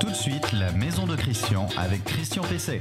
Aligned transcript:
Tout 0.00 0.10
de 0.10 0.14
suite, 0.14 0.52
la 0.52 0.72
maison 0.72 1.06
de 1.06 1.16
Christian 1.16 1.66
avec 1.76 2.04
Christian 2.04 2.42
PC. 2.42 2.78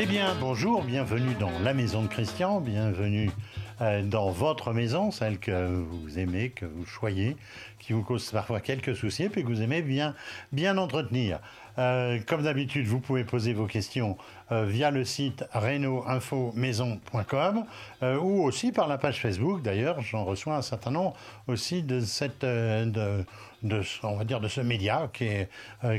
Eh 0.00 0.06
bien, 0.06 0.34
bonjour, 0.40 0.82
bienvenue 0.82 1.34
dans 1.38 1.50
la 1.62 1.74
maison 1.74 2.02
de 2.02 2.08
Christian, 2.08 2.60
bienvenue 2.60 3.30
dans 3.80 4.30
votre 4.30 4.72
maison, 4.72 5.10
celle 5.10 5.38
que 5.38 5.66
vous 5.66 6.18
aimez, 6.18 6.50
que 6.50 6.66
vous 6.66 6.84
choyez, 6.84 7.36
qui 7.78 7.92
vous 7.92 8.02
cause 8.02 8.30
parfois 8.30 8.60
quelques 8.60 8.96
soucis, 8.96 9.28
puis 9.28 9.42
que 9.42 9.48
vous 9.48 9.62
aimez 9.62 9.82
bien, 9.82 10.14
bien 10.52 10.78
entretenir. 10.78 11.40
Euh, 11.78 12.18
comme 12.26 12.42
d'habitude, 12.42 12.86
vous 12.86 12.98
pouvez 12.98 13.22
poser 13.24 13.52
vos 13.52 13.66
questions 13.66 14.16
euh, 14.50 14.64
via 14.64 14.90
le 14.90 15.04
site 15.04 15.44
reno-info-maison.com 15.54 17.64
ou 18.02 18.42
aussi 18.42 18.72
par 18.72 18.88
la 18.88 18.98
page 18.98 19.20
Facebook. 19.20 19.62
D'ailleurs, 19.62 20.02
j'en 20.02 20.24
reçois 20.24 20.56
un 20.56 20.62
certain 20.62 20.90
nombre 20.90 21.16
aussi 21.46 21.84
de 21.84 22.00
cette, 22.00 22.44
de, 22.44 23.24
de, 23.62 23.82
on 24.02 24.16
va 24.16 24.24
dire, 24.24 24.40
de 24.40 24.48
ce 24.48 24.60
média 24.60 25.08
qui 25.12 25.22
est, 25.24 25.48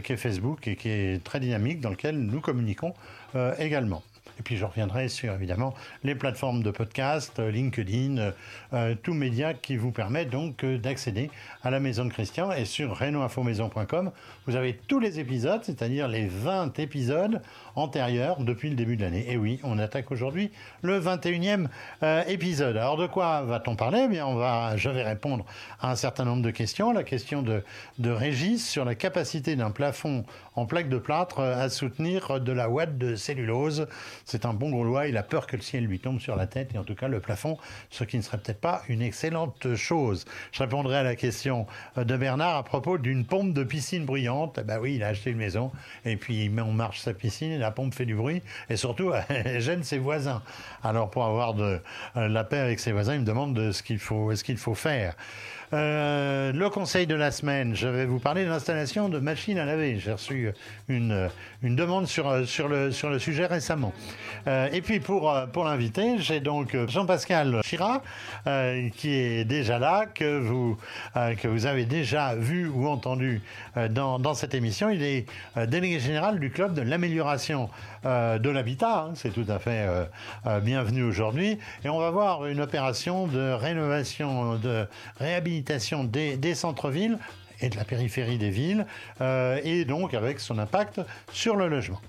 qui 0.04 0.14
est 0.14 0.18
Facebook 0.18 0.68
et 0.68 0.76
qui 0.76 0.90
est 0.90 1.24
très 1.24 1.40
dynamique, 1.40 1.80
dans 1.80 1.92
lequel 1.92 2.20
nous 2.20 2.42
communiquons 2.42 2.94
également. 3.58 4.04
Et 4.40 4.42
puis 4.42 4.56
je 4.56 4.64
reviendrai 4.64 5.10
sur 5.10 5.34
évidemment 5.34 5.74
les 6.04 6.16
plateformes 6.16 6.64
de 6.64 6.72
podcast, 6.72 7.40
euh, 7.40 7.52
LinkedIn, 7.52 8.18
euh, 8.18 8.32
euh, 8.74 8.96
tout 8.96 9.14
média 9.14 9.54
qui 9.54 9.76
vous 9.76 9.92
permet 9.92 10.24
donc 10.24 10.64
d'accéder 10.64 11.30
à 11.62 11.70
la 11.70 11.82
maison 11.82 12.06
de 12.06 12.10
Christian. 12.10 12.54
Et 12.54 12.64
sur 12.64 12.98
renoinfomaison.com, 12.98 14.12
vous 14.48 14.56
avez 14.56 14.76
tous 14.88 15.02
les 15.02 15.20
épisodes, 15.20 15.62
c'est-à-dire 15.64 16.08
les 16.08 16.28
20 16.28 16.80
épisodes 16.80 17.42
antérieurs 17.76 18.40
depuis 18.40 18.70
le 18.70 18.76
début 18.76 18.96
de 18.96 19.02
l'année. 19.02 19.26
Et 19.30 19.36
oui, 19.36 19.60
on 19.64 19.78
attaque 19.78 20.10
aujourd'hui 20.12 20.52
le 20.82 21.00
21e 21.00 21.68
épisode. 22.28 22.78
Alors 22.78 22.98
de 22.98 23.08
quoi 23.08 23.42
va-t-on 23.42 23.76
parler? 23.76 24.04
Eh 24.06 24.08
bien, 24.08 24.26
on 24.26 24.36
va, 24.36 24.78
Je 24.78 24.90
vais 24.90 25.04
répondre 25.04 25.46
à 25.82 25.92
un 25.92 25.96
certain 25.96 26.26
nombre 26.26 26.42
de 26.42 26.52
questions. 26.52 26.94
La 26.94 27.04
question 27.04 27.42
de, 27.42 27.64
de 28.00 28.10
Régis 28.10 28.68
sur 28.68 28.86
la 28.86 28.96
capacité 28.96 29.56
d'un 29.56 29.72
plafond 29.72 30.24
en 30.56 30.66
plaque 30.66 30.90
de 30.90 30.98
plâtre 30.98 31.40
à 31.40 31.70
soutenir 31.70 32.40
de 32.40 32.52
la 32.52 32.70
ouate 32.70 32.98
de 32.98 33.16
cellulose. 33.16 33.88
C'est 34.30 34.46
un 34.46 34.54
bon 34.54 34.70
Gaulois, 34.70 35.08
il 35.08 35.18
a 35.18 35.24
peur 35.24 35.48
que 35.48 35.56
le 35.56 35.64
ciel 35.64 35.86
lui 35.86 35.98
tombe 35.98 36.20
sur 36.20 36.36
la 36.36 36.46
tête 36.46 36.76
et 36.76 36.78
en 36.78 36.84
tout 36.84 36.94
cas 36.94 37.08
le 37.08 37.20
plafond, 37.20 37.58
ce 37.90 38.04
qui 38.04 38.16
ne 38.16 38.22
serait 38.22 38.38
peut-être 38.38 38.62
pas 38.62 38.84
une 38.88 39.02
excellente 39.02 39.74
chose. 39.74 40.26
Je 40.52 40.62
répondrai 40.62 40.98
à 40.98 41.04
la 41.04 41.16
question 41.16 41.66
de 41.98 42.16
Bernard 42.16 42.56
à 42.56 42.64
propos 42.64 43.00
d'une 43.00 43.26
pompe 43.26 43.54
de 43.54 43.64
piscine 43.64 44.06
bruyante. 44.06 44.60
Ben 44.60 44.78
oui, 44.80 44.98
il 44.98 45.04
a 45.04 45.08
acheté 45.08 45.32
une 45.32 45.40
maison 45.40 45.72
et 46.06 46.16
puis 46.16 46.44
il 46.44 46.52
met 46.52 46.62
en 46.62 46.72
marche 46.72 47.00
sa 47.00 47.16
piscine 47.16 47.52
et 47.52 47.58
la 47.58 47.72
pompe 47.72 47.96
fait 47.96 48.06
du 48.06 48.14
bruit 48.14 48.44
et 48.70 48.76
surtout 48.76 49.14
elle 49.30 49.62
gêne 49.62 49.82
ses 49.82 49.98
voisins. 49.98 50.44
Alors 50.84 51.10
pour 51.10 51.26
avoir 51.26 51.56
de 51.56 51.82
la 52.16 52.44
paix 52.44 52.60
avec 52.60 52.80
ses 52.80 52.92
voisins, 52.92 53.16
il 53.16 53.22
me 53.22 53.26
demande 53.26 53.56
de 53.56 53.72
ce 53.72 53.82
qu'il 53.82 53.98
faut, 53.98 54.36
ce 54.36 54.44
qu'il 54.44 54.58
faut 54.58 54.76
faire. 54.76 55.16
Euh, 55.72 56.52
le 56.52 56.70
conseil 56.70 57.06
de 57.06 57.14
la 57.14 57.30
semaine, 57.30 57.76
je 57.76 57.88
vais 57.88 58.06
vous 58.06 58.20
parler 58.20 58.44
de 58.44 58.50
l'installation 58.50 59.08
de 59.08 59.20
machines 59.20 59.60
à 59.60 59.66
laver. 59.66 60.00
J'ai 60.00 60.14
reçu 60.14 60.52
une, 60.88 61.30
une 61.62 61.76
demande 61.76 62.08
sur, 62.08 62.48
sur, 62.48 62.68
le, 62.68 62.92
sur 62.92 63.10
le 63.10 63.20
sujet 63.20 63.46
récemment. 63.46 63.94
Euh, 64.48 64.68
et 64.74 64.82
puis 64.82 65.00
pour, 65.00 65.32
pour 65.54 65.66
l'inviter, 65.66 66.18
j'ai 66.18 66.40
donc 66.40 66.76
Jean-Pascal 66.88 67.62
Chira, 67.64 68.02
euh, 68.48 68.90
qui 68.96 69.14
est 69.14 69.46
déjà 69.46 69.78
là, 69.78 70.08
que 70.08 70.40
vous, 70.40 70.78
que 71.14 71.48
vous 71.48 71.66
avez 71.68 71.86
déjà 71.86 72.34
vu 72.36 72.68
ou 72.68 72.88
entendu 72.88 73.42
dans, 73.92 74.18
dans 74.18 74.34
cette 74.34 74.56
émission. 74.56 74.90
Il 74.90 75.04
est 75.04 75.26
délégué 75.68 76.00
général 76.00 76.40
du 76.40 76.50
club 76.50 76.74
de 76.74 76.82
l'amélioration 76.82 77.70
de 78.04 78.50
l'habitat. 78.50 79.08
Hein. 79.10 79.12
C'est 79.16 79.34
tout 79.34 79.46
à 79.48 79.60
fait 79.60 79.88
bienvenu 80.64 81.04
aujourd'hui. 81.04 81.60
Et 81.84 81.90
on 81.90 82.00
va 82.00 82.10
voir 82.10 82.46
une 82.46 82.62
opération 82.62 83.28
de 83.28 83.52
rénovation, 83.52 84.56
de 84.56 84.88
réhabilitation 85.20 85.59
des, 85.62 86.56
centres-villes 86.56 87.18
et 87.62 87.70
de 87.70 87.76
la 87.76 87.84
périphérie 87.84 88.38
des 88.38 88.50
villes, 88.50 88.86
euh, 89.22 89.60
et 89.64 89.86
donc 89.86 90.14
avec 90.14 90.40
son 90.40 90.60
impact 90.60 91.02
sur 91.34 91.56
le 91.56 91.68
logement. 91.68 92.00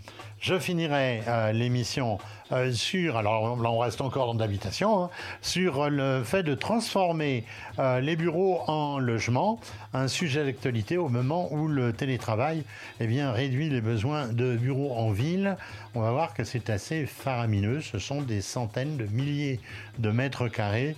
Je 0.40 0.58
finirai 0.58 1.22
euh, 1.26 1.52
l'émission 1.52 2.18
euh, 2.52 2.72
sur, 2.72 3.16
alors 3.16 3.56
là 3.60 3.70
on 3.70 3.78
reste 3.78 4.00
encore 4.00 4.32
dans 4.32 4.38
l'habitation, 4.38 5.04
hein, 5.04 5.10
sur 5.42 5.90
le 5.90 6.22
fait 6.24 6.42
de 6.42 6.54
transformer 6.54 7.44
euh, 7.78 8.00
les 8.00 8.16
bureaux 8.16 8.60
en 8.66 8.98
logements, 8.98 9.60
un 9.94 10.08
sujet 10.08 10.44
d'actualité 10.44 10.98
au 10.98 11.08
moment 11.08 11.52
où 11.52 11.68
le 11.68 11.92
télétravail 11.92 12.64
eh 13.00 13.06
bien, 13.06 13.32
réduit 13.32 13.68
les 13.70 13.80
besoins 13.80 14.28
de 14.28 14.56
bureaux 14.56 14.94
en 14.94 15.10
ville. 15.10 15.56
On 15.94 16.00
va 16.00 16.12
voir 16.12 16.34
que 16.34 16.44
c'est 16.44 16.70
assez 16.70 17.06
faramineux, 17.06 17.80
ce 17.80 17.98
sont 17.98 18.22
des 18.22 18.40
centaines 18.40 18.96
de 18.96 19.06
milliers 19.06 19.60
de 19.98 20.10
mètres 20.10 20.48
carrés 20.48 20.96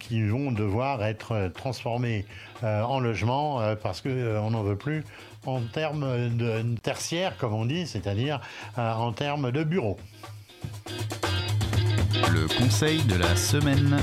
qui 0.00 0.22
vont 0.26 0.50
devoir 0.50 1.04
être 1.04 1.50
transformés 1.54 2.26
en 2.62 2.98
logements 2.98 3.60
parce 3.76 4.00
qu'on 4.00 4.50
n'en 4.50 4.62
veut 4.62 4.76
plus 4.76 5.04
en 5.46 5.60
termes 5.60 6.36
de 6.36 6.62
tertiaire, 6.82 7.36
comme 7.36 7.54
on 7.54 7.64
dit, 7.64 7.86
c'est-à-dire 7.86 8.40
euh, 8.78 8.92
en 8.92 9.12
termes 9.12 9.52
de 9.52 9.64
bureaux. 9.64 9.98
Le 12.32 12.46
conseil 12.58 13.02
de 13.04 13.16
la 13.16 13.34
semaine. 13.36 13.96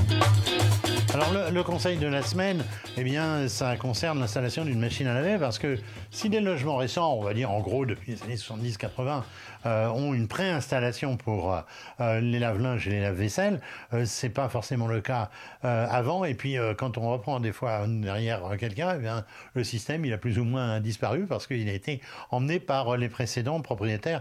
Alors 1.14 1.32
le, 1.52 1.62
conseil 1.62 1.96
de 1.96 2.08
la 2.08 2.22
semaine, 2.22 2.64
eh 2.96 3.04
bien, 3.04 3.46
ça 3.46 3.76
concerne 3.76 4.18
l'installation 4.18 4.64
d'une 4.64 4.80
machine 4.80 5.06
à 5.06 5.14
laver 5.14 5.38
parce 5.38 5.60
que 5.60 5.78
si 6.10 6.28
des 6.28 6.40
logements 6.40 6.74
récents, 6.74 7.14
on 7.14 7.22
va 7.22 7.34
dire 7.34 7.52
en 7.52 7.60
gros 7.60 7.86
depuis 7.86 8.10
les 8.10 8.22
années 8.24 8.34
70-80, 8.34 9.22
euh, 9.64 9.86
ont 9.90 10.12
une 10.12 10.26
préinstallation 10.26 11.16
pour 11.16 11.54
euh, 12.00 12.20
les 12.20 12.40
lave-linges 12.40 12.88
et 12.88 12.90
les 12.90 13.00
lave-vaisselle, 13.00 13.60
euh, 13.92 14.04
c'est 14.06 14.28
pas 14.28 14.48
forcément 14.48 14.88
le 14.88 15.00
cas 15.00 15.30
avant. 15.62 16.24
Et 16.24 16.34
puis 16.34 16.56
quand 16.76 16.98
on 16.98 17.12
reprend 17.12 17.38
des 17.38 17.52
fois 17.52 17.86
derrière 17.86 18.40
quelqu'un, 18.58 18.94
eh 18.96 18.98
bien, 18.98 19.24
le 19.54 19.62
système 19.62 20.04
il 20.04 20.12
a 20.12 20.18
plus 20.18 20.40
ou 20.40 20.44
moins 20.44 20.80
disparu 20.80 21.26
parce 21.26 21.46
qu'il 21.46 21.68
a 21.68 21.74
été 21.74 22.00
emmené 22.32 22.58
par 22.58 22.96
les 22.96 23.08
précédents 23.08 23.60
propriétaires 23.60 24.20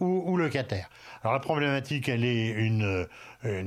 ou, 0.00 0.36
locataires. 0.36 0.90
Alors 1.22 1.34
la 1.34 1.40
problématique, 1.40 2.08
elle 2.08 2.24
est 2.24 2.48
une 2.50 3.06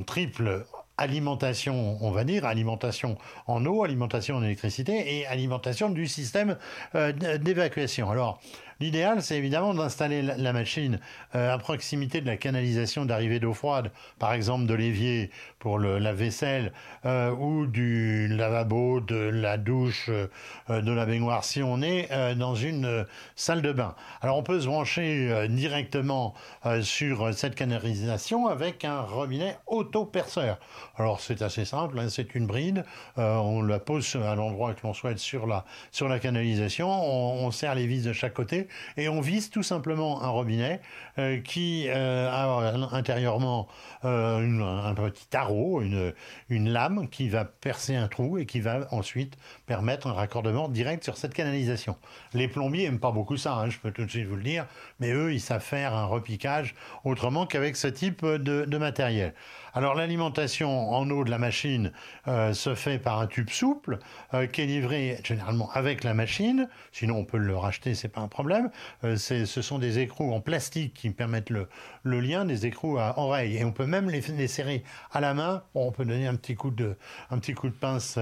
triple 0.05 0.65
alimentation, 0.99 1.97
on 2.01 2.11
va 2.11 2.23
dire, 2.23 2.45
alimentation 2.45 3.17
en 3.47 3.65
eau, 3.65 3.83
alimentation 3.83 4.35
en 4.35 4.43
électricité 4.43 5.17
et 5.17 5.25
alimentation 5.25 5.89
du 5.89 6.07
système 6.07 6.57
euh, 6.95 7.11
d'évacuation. 7.37 8.11
Alors, 8.11 8.39
L'idéal, 8.81 9.21
c'est 9.21 9.35
évidemment 9.35 9.73
d'installer 9.73 10.21
la 10.21 10.53
machine 10.53 11.01
euh, 11.35 11.53
à 11.53 11.57
proximité 11.57 12.21
de 12.21 12.25
la 12.25 12.37
canalisation 12.37 13.03
d'arrivée 13.03 13.41
d'eau 13.41 13.53
froide, 13.53 13.91
par 14.19 14.31
exemple 14.31 14.67
de 14.67 14.73
l'évier 14.73 15.31
pour 15.59 15.79
la 15.79 16.13
vaisselle 16.13 16.71
euh, 17.05 17.31
ou 17.31 17.65
du 17.65 18.29
lavabo, 18.29 19.01
de 19.01 19.17
la 19.17 19.57
douche, 19.57 20.09
euh, 20.09 20.81
de 20.81 20.91
la 20.93 21.05
baignoire, 21.05 21.43
si 21.43 21.61
on 21.61 21.81
est 21.81 22.07
dans 22.37 22.55
une 22.55 23.05
salle 23.35 23.61
de 23.61 23.73
bain. 23.73 23.95
Alors 24.21 24.37
on 24.37 24.43
peut 24.43 24.61
se 24.61 24.67
brancher 24.67 25.47
directement 25.49 26.33
sur 26.81 27.33
cette 27.33 27.55
canalisation 27.55 28.47
avec 28.47 28.85
un 28.85 29.01
robinet 29.01 29.57
auto-perceur. 29.67 30.57
Alors 30.95 31.19
c'est 31.19 31.41
assez 31.41 31.65
simple, 31.65 31.99
hein, 31.99 32.07
c'est 32.09 32.33
une 32.35 32.47
bride, 32.47 32.85
on 33.17 33.61
la 33.61 33.79
pose 33.79 34.15
à 34.15 34.35
l'endroit 34.35 34.73
que 34.73 34.81
l'on 34.83 34.93
souhaite 34.93 35.19
sur 35.19 35.47
la, 35.47 35.65
sur 35.91 36.07
la 36.07 36.19
canalisation, 36.19 36.89
on, 36.89 37.45
on 37.45 37.51
serre 37.51 37.75
les 37.75 37.87
vis 37.87 38.03
de 38.03 38.13
chaque 38.13 38.33
côté 38.33 38.68
et 38.97 39.09
on 39.09 39.21
vise 39.21 39.49
tout 39.49 39.63
simplement 39.63 40.21
un 40.23 40.29
robinet 40.29 40.81
euh, 41.17 41.39
qui 41.39 41.85
euh, 41.87 42.29
a 42.29 42.95
intérieurement 42.95 43.67
euh, 44.05 44.61
un 44.61 44.93
petit 44.93 45.27
tarot, 45.27 45.81
une, 45.81 46.13
lame 46.49 47.07
qui 47.09 47.29
va 47.29 47.45
percer 47.45 47.95
un 47.95 48.07
trou 48.07 48.37
et 48.37 48.45
qui 48.45 48.59
va 48.59 48.87
ensuite 48.91 49.37
permettre 49.65 50.07
un 50.07 50.13
raccordement 50.13 50.69
direct 50.69 51.03
sur 51.03 51.17
cette 51.17 51.33
canalisation. 51.33 51.95
Les 52.33 52.47
plombiers 52.47 52.83
n'aiment 52.85 52.99
pas 52.99 53.11
beaucoup 53.11 53.37
ça, 53.37 53.53
hein, 53.55 53.69
je 53.69 53.79
peux 53.79 53.91
tout 53.91 54.05
de 54.05 54.09
suite 54.09 54.27
vous 54.27 54.35
le 54.35 54.43
dire, 54.43 54.65
mais 54.99 55.11
eux, 55.11 55.33
ils 55.33 55.41
savent 55.41 55.63
faire 55.63 55.93
un 55.93 56.05
repiquage 56.05 56.75
autrement 57.03 57.45
qu'avec 57.45 57.75
ce 57.75 57.87
type 57.87 58.25
de 58.25 58.77
matériel. 58.77 59.33
Alors 59.73 59.93
l'alimentation 59.93 60.91
en 60.91 61.09
eau 61.09 61.23
de 61.23 61.29
la 61.29 61.37
machine 61.37 61.91
euh, 62.27 62.53
se 62.53 62.73
fait 62.73 62.97
par 62.97 63.19
un 63.19 63.27
tube 63.27 63.49
souple 63.49 63.99
euh, 64.33 64.47
qui 64.47 64.61
est 64.61 64.65
livré 64.65 65.19
généralement 65.23 65.69
avec 65.73 66.03
la 66.03 66.13
machine. 66.13 66.67
Sinon 66.91 67.17
on 67.17 67.25
peut 67.25 67.37
le 67.37 67.55
racheter, 67.55 67.93
c'est 67.93 68.07
pas 68.07 68.21
un 68.21 68.27
problème. 68.27 68.71
Euh, 69.03 69.15
ce 69.15 69.61
sont 69.61 69.77
des 69.77 69.99
écrous 69.99 70.33
en 70.33 70.41
plastique 70.41 70.93
qui 70.93 71.09
permettent 71.11 71.51
le, 71.51 71.67
lien, 72.03 72.45
des 72.45 72.65
écrous 72.65 72.97
à 72.97 73.19
oreille, 73.19 73.57
et 73.57 73.63
on 73.63 73.71
peut 73.71 73.85
même 73.85 74.09
les, 74.09 74.21
les 74.21 74.47
serrer 74.47 74.83
à 75.11 75.19
la 75.19 75.33
main. 75.33 75.63
on 75.75 75.91
peut 75.91 76.05
donner 76.05 76.27
un 76.27 76.35
petit 76.35 76.55
coup 76.55 76.71
de, 76.71 76.97
un 77.29 77.37
petit 77.39 77.53
coup 77.53 77.69
de 77.69 77.73
pince 77.73 78.17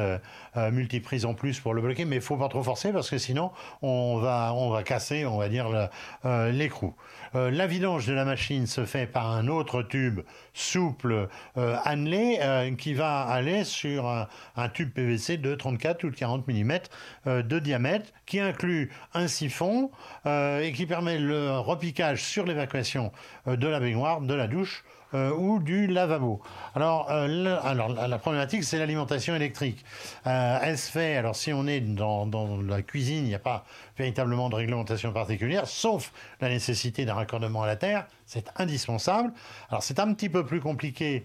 multiprise 0.56 1.26
en 1.26 1.34
plus 1.34 1.60
pour 1.60 1.74
le 1.74 1.82
bloquer, 1.82 2.06
mais 2.06 2.18
il 2.18 2.22
faut 2.22 2.38
pas 2.38 2.50
trop 2.50 2.64
forcer 2.64 2.92
parce 2.92 3.10
que 3.10 3.18
sinon 3.18 3.52
on 3.82 4.18
va, 4.18 4.54
on 4.54 4.70
va 4.70 4.84
casser, 4.84 5.26
on 5.26 5.38
va 5.38 5.50
dire 5.50 5.90
l'écrou. 6.24 6.96
la 7.34 7.68
vidange 7.68 8.06
de 8.06 8.14
la 8.14 8.26
machine 8.26 8.68
se 8.68 8.86
fait 8.86 9.08
par 9.08 9.32
un 9.32 9.48
autre 9.48 9.84
tube 9.84 10.22
souple 10.58 11.30
euh, 11.58 11.78
annelé 11.84 12.40
euh, 12.42 12.76
qui 12.76 12.94
va 12.94 13.22
aller 13.22 13.64
sur 13.64 14.08
un, 14.08 14.70
tube 14.70 14.92
PVC 14.92 15.38
de 15.38 15.56
34 15.56 16.04
ou 16.04 16.10
de 16.10 16.16
40 16.16 16.48
mm 16.48 16.80
euh, 17.28 17.44
de 17.44 17.60
diamètre 17.60 18.12
qui 18.26 18.40
inclut 18.40 18.92
un 19.14 19.28
siphon 19.28 19.92
et 20.26 20.74
qui 20.76 20.86
permet 20.86 21.18
le 21.18 21.58
repiquage 21.60 22.24
sur 22.24 22.46
l'évacuation 22.46 23.12
de 23.46 23.68
la 23.68 23.80
baignoire, 23.80 24.20
de 24.22 24.34
la 24.34 24.48
douche 24.48 24.84
euh, 25.14 25.32
ou 25.32 25.60
du 25.60 25.88
lavabo. 25.88 26.42
Alors, 26.76 27.10
euh, 27.10 27.60
alors 27.64 27.88
la, 27.88 28.18
problématique, 28.18 28.66
c'est 28.66 28.78
l'alimentation 28.78 29.36
électrique. 29.36 29.86
Euh, 30.26 30.60
elle 30.62 30.78
se 30.78 30.92
fait, 30.92 31.16
alors 31.16 31.36
si 31.36 31.54
on 31.54 31.66
est 31.66 31.80
dans, 31.80 32.28
la 32.68 32.82
cuisine, 32.82 33.24
il 33.24 33.30
n'y 33.30 33.36
a 33.36 33.40
pas 33.40 33.64
véritablement 33.98 34.50
de 34.50 34.56
réglementation 34.56 35.14
particulière, 35.14 35.66
sauf 35.66 36.12
la 36.42 36.50
nécessité 36.50 37.06
d'un 37.06 37.14
raccordement 37.14 37.64
à 37.64 37.68
la 37.68 37.78
terre, 37.78 38.06
c'est 38.26 38.52
indispensable. 38.58 39.32
Alors 39.70 39.82
c'est 39.82 40.00
un 40.00 40.14
petit 40.14 40.28
peu 40.28 40.46
plus 40.46 40.60
compliqué 40.60 41.24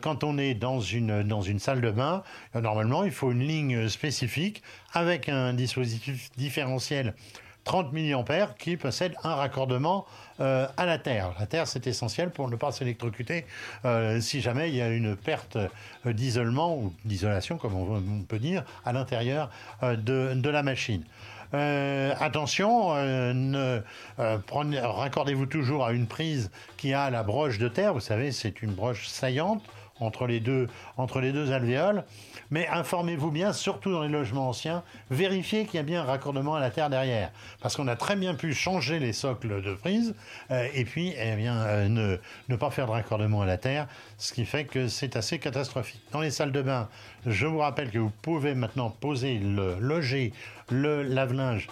quand 0.00 0.24
on 0.24 0.36
est 0.36 0.54
dans 0.54 0.80
une, 0.80 1.22
dans 1.22 1.40
une 1.40 1.60
salle 1.60 1.80
de 1.80 1.90
bain. 1.90 2.24
normalement, 2.54 3.04
il 3.04 3.12
faut 3.12 3.30
une 3.30 3.46
ligne 3.46 3.88
spécifique 3.88 4.62
avec 4.92 5.28
un 5.28 5.54
dispositif 5.54 6.30
différentiel 6.36 7.14
30 7.64 7.92
mA 7.92 8.46
qui 8.58 8.76
possède 8.76 9.14
un 9.22 9.34
raccordement 9.34 10.06
euh, 10.40 10.66
à 10.76 10.86
la 10.86 10.98
Terre. 10.98 11.34
La 11.38 11.46
Terre, 11.46 11.66
c'est 11.66 11.86
essentiel 11.86 12.30
pour 12.30 12.48
ne 12.48 12.56
pas 12.56 12.72
s'électrocuter 12.72 13.44
euh, 13.84 14.20
si 14.20 14.40
jamais 14.40 14.70
il 14.70 14.76
y 14.76 14.80
a 14.80 14.88
une 14.88 15.14
perte 15.14 15.56
euh, 15.56 16.12
d'isolement 16.12 16.76
ou 16.76 16.94
d'isolation, 17.04 17.58
comme 17.58 17.74
on 17.74 18.22
peut 18.22 18.38
dire, 18.38 18.64
à 18.84 18.92
l'intérieur 18.92 19.50
de, 19.82 20.48
la 20.48 20.62
machine. 20.62 21.04
attention, 21.52 22.88
raccordez-vous 24.18 25.46
toujours 25.46 25.84
à 25.84 25.92
une 25.92 26.06
prise 26.06 26.50
qui 26.76 26.94
a 26.94 27.10
la 27.10 27.22
broche 27.22 27.58
de 27.58 27.68
terre. 27.68 27.92
Vous 27.92 28.00
savez, 28.00 28.32
c'est 28.32 28.62
une 28.62 28.72
broche 28.72 29.08
saillante 29.08 29.62
entre 30.00 30.26
les 30.26 30.40
deux, 30.40 30.68
entre 30.96 31.20
les 31.20 31.32
deux 31.32 31.52
alvéoles. 31.52 32.04
Mais 32.50 32.66
informez-vous 32.68 33.30
bien, 33.30 33.52
surtout 33.52 33.92
dans 33.92 34.02
les 34.02 34.08
logements 34.08 34.48
anciens, 34.48 34.82
vérifiez 35.10 35.66
qu'il 35.66 35.76
y 35.76 35.78
a 35.78 35.82
bien 35.82 36.02
un 36.02 36.04
raccordement 36.04 36.54
à 36.54 36.60
la 36.60 36.70
terre 36.70 36.90
derrière. 36.90 37.30
Parce 37.60 37.76
qu'on 37.76 37.88
a 37.88 37.96
très 37.96 38.16
bien 38.16 38.34
pu 38.34 38.52
changer 38.52 38.98
les 38.98 39.12
socles 39.12 39.62
de 39.62 39.74
prise 39.74 40.14
euh, 40.50 40.66
et 40.74 40.84
puis 40.84 41.14
eh 41.16 41.36
bien, 41.36 41.56
euh, 41.58 41.88
ne, 41.88 42.18
ne, 42.48 42.56
pas 42.56 42.70
faire 42.70 42.86
de 42.86 42.92
raccordement 42.92 43.42
à 43.42 43.46
la 43.46 43.58
terre, 43.58 43.86
ce 44.18 44.32
qui 44.32 44.44
fait 44.44 44.64
que 44.64 44.88
c'est 44.88 45.16
assez 45.16 45.38
catastrophique. 45.38 46.02
Dans 46.12 46.20
les 46.20 46.30
salles 46.30 46.52
de 46.52 46.62
bain, 46.62 46.88
je 47.26 47.46
vous 47.46 47.58
rappelle 47.58 47.90
que 47.90 47.98
vous 47.98 48.12
pouvez 48.22 48.54
maintenant 48.54 48.90
poser 48.90 49.38
le 49.38 49.76
loger 49.78 50.32
le 50.70 51.02
lave-linge 51.02 51.68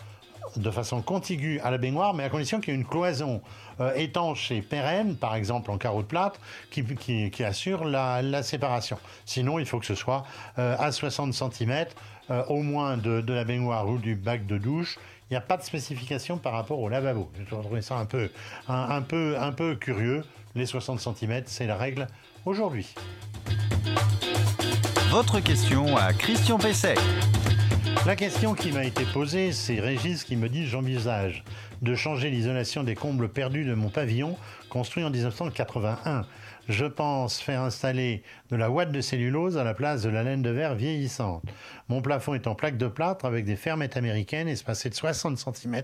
de 0.57 0.71
façon 0.71 1.03
contiguë 1.03 1.61
à 1.61 1.71
la 1.71 1.79
baignoire, 1.79 2.15
mais 2.15 2.25
à 2.25 2.29
condition 2.29 2.61
qu'il 2.61 2.75
y 2.75 2.77
ait 2.77 2.81
une 2.81 2.87
cloison 2.87 3.41
euh, 3.81 3.93
étanche 3.95 4.51
et 4.51 4.63
pérenne, 4.63 5.17
par 5.17 5.35
exemple 5.35 5.71
en 5.71 5.79
carreau 5.79 6.03
de 6.03 6.07
plâtre, 6.07 6.41
qui, 6.71 7.45
assure 7.45 7.85
la, 7.85 8.43
séparation. 8.43 8.99
Sinon, 9.25 9.59
il 9.59 9.67
faut 9.67 9.79
que 9.79 9.87
ce 9.87 9.95
soit 9.95 10.25
euh, 10.59 10.77
à 10.79 10.93
60 10.93 11.33
cm, 11.35 11.87
euh, 12.31 12.45
au 12.49 12.63
moins 12.63 12.97
de, 12.97 13.23
la 13.33 13.45
baignoire 13.45 13.89
ou 13.89 13.99
du 13.99 14.15
bac 14.15 14.47
de 14.47 14.59
douche. 14.59 14.99
Il 15.31 15.35
n'y 15.35 15.39
a 15.39 15.43
pas 15.43 15.57
de 15.57 15.63
spécification 15.63 16.39
par 16.39 16.55
rapport 16.55 16.79
au 16.79 16.89
lavabo. 16.89 17.31
Je 17.39 17.45
trouve 17.45 17.81
ça 17.81 17.97
un 17.97 18.07
peu, 18.07 18.31
un, 18.67 19.03
peu, 19.03 19.37
un 19.39 19.53
peu 19.53 19.75
curieux. 19.75 20.25
Les 20.55 20.65
60 20.65 21.01
cm, 21.01 21.43
c'est 21.47 21.67
la 21.67 21.77
règle 21.77 22.07
aujourd'hui. 22.47 22.95
Votre 25.11 25.41
question 25.41 25.97
à 25.97 26.13
Christian 26.13 26.59
Pesset. 26.59 26.95
La 28.09 28.17
question 28.17 28.55
qui 28.55 28.73
m'a 28.73 28.87
été 28.87 29.05
posée, 29.05 29.53
c'est 29.53 29.81
Régis 29.81 30.25
qui 30.25 30.37
me 30.37 30.49
dit 30.49 30.67
j'envisage 30.67 31.45
de 31.83 31.95
changer 31.95 32.31
l'isolation 32.31 32.83
des 32.83 32.95
combles 32.95 33.29
perdus 33.29 33.67
de 33.67 33.75
mon 33.75 33.91
pavillon 33.91 34.39
construit 34.71 35.05
en 35.05 35.11
1981 35.11 36.25
je 36.69 36.85
pense 36.85 37.41
faire 37.41 37.63
installer 37.63 38.23
de 38.51 38.57
la 38.57 38.71
ouate 38.71 38.93
de 38.93 39.01
cellulose 39.01 39.57
à 39.57 39.65
la 39.65 39.75
place 39.75 40.03
de 40.03 40.11
la 40.11 40.23
laine 40.23 40.43
de 40.43 40.51
verre 40.51 40.75
vieillissante. 40.75 41.43
Mon 41.89 42.03
plafond 42.03 42.35
est 42.35 42.47
en 42.47 42.55
plaque 42.55 42.77
de 42.77 42.89
plâtre 42.89 43.25
avec 43.25 43.47
des 43.47 43.57
fermettes 43.57 43.97
américaines 43.97 44.49
espacées 44.49 44.91
de 44.91 44.95
60 44.95 45.39
cm. 45.39 45.83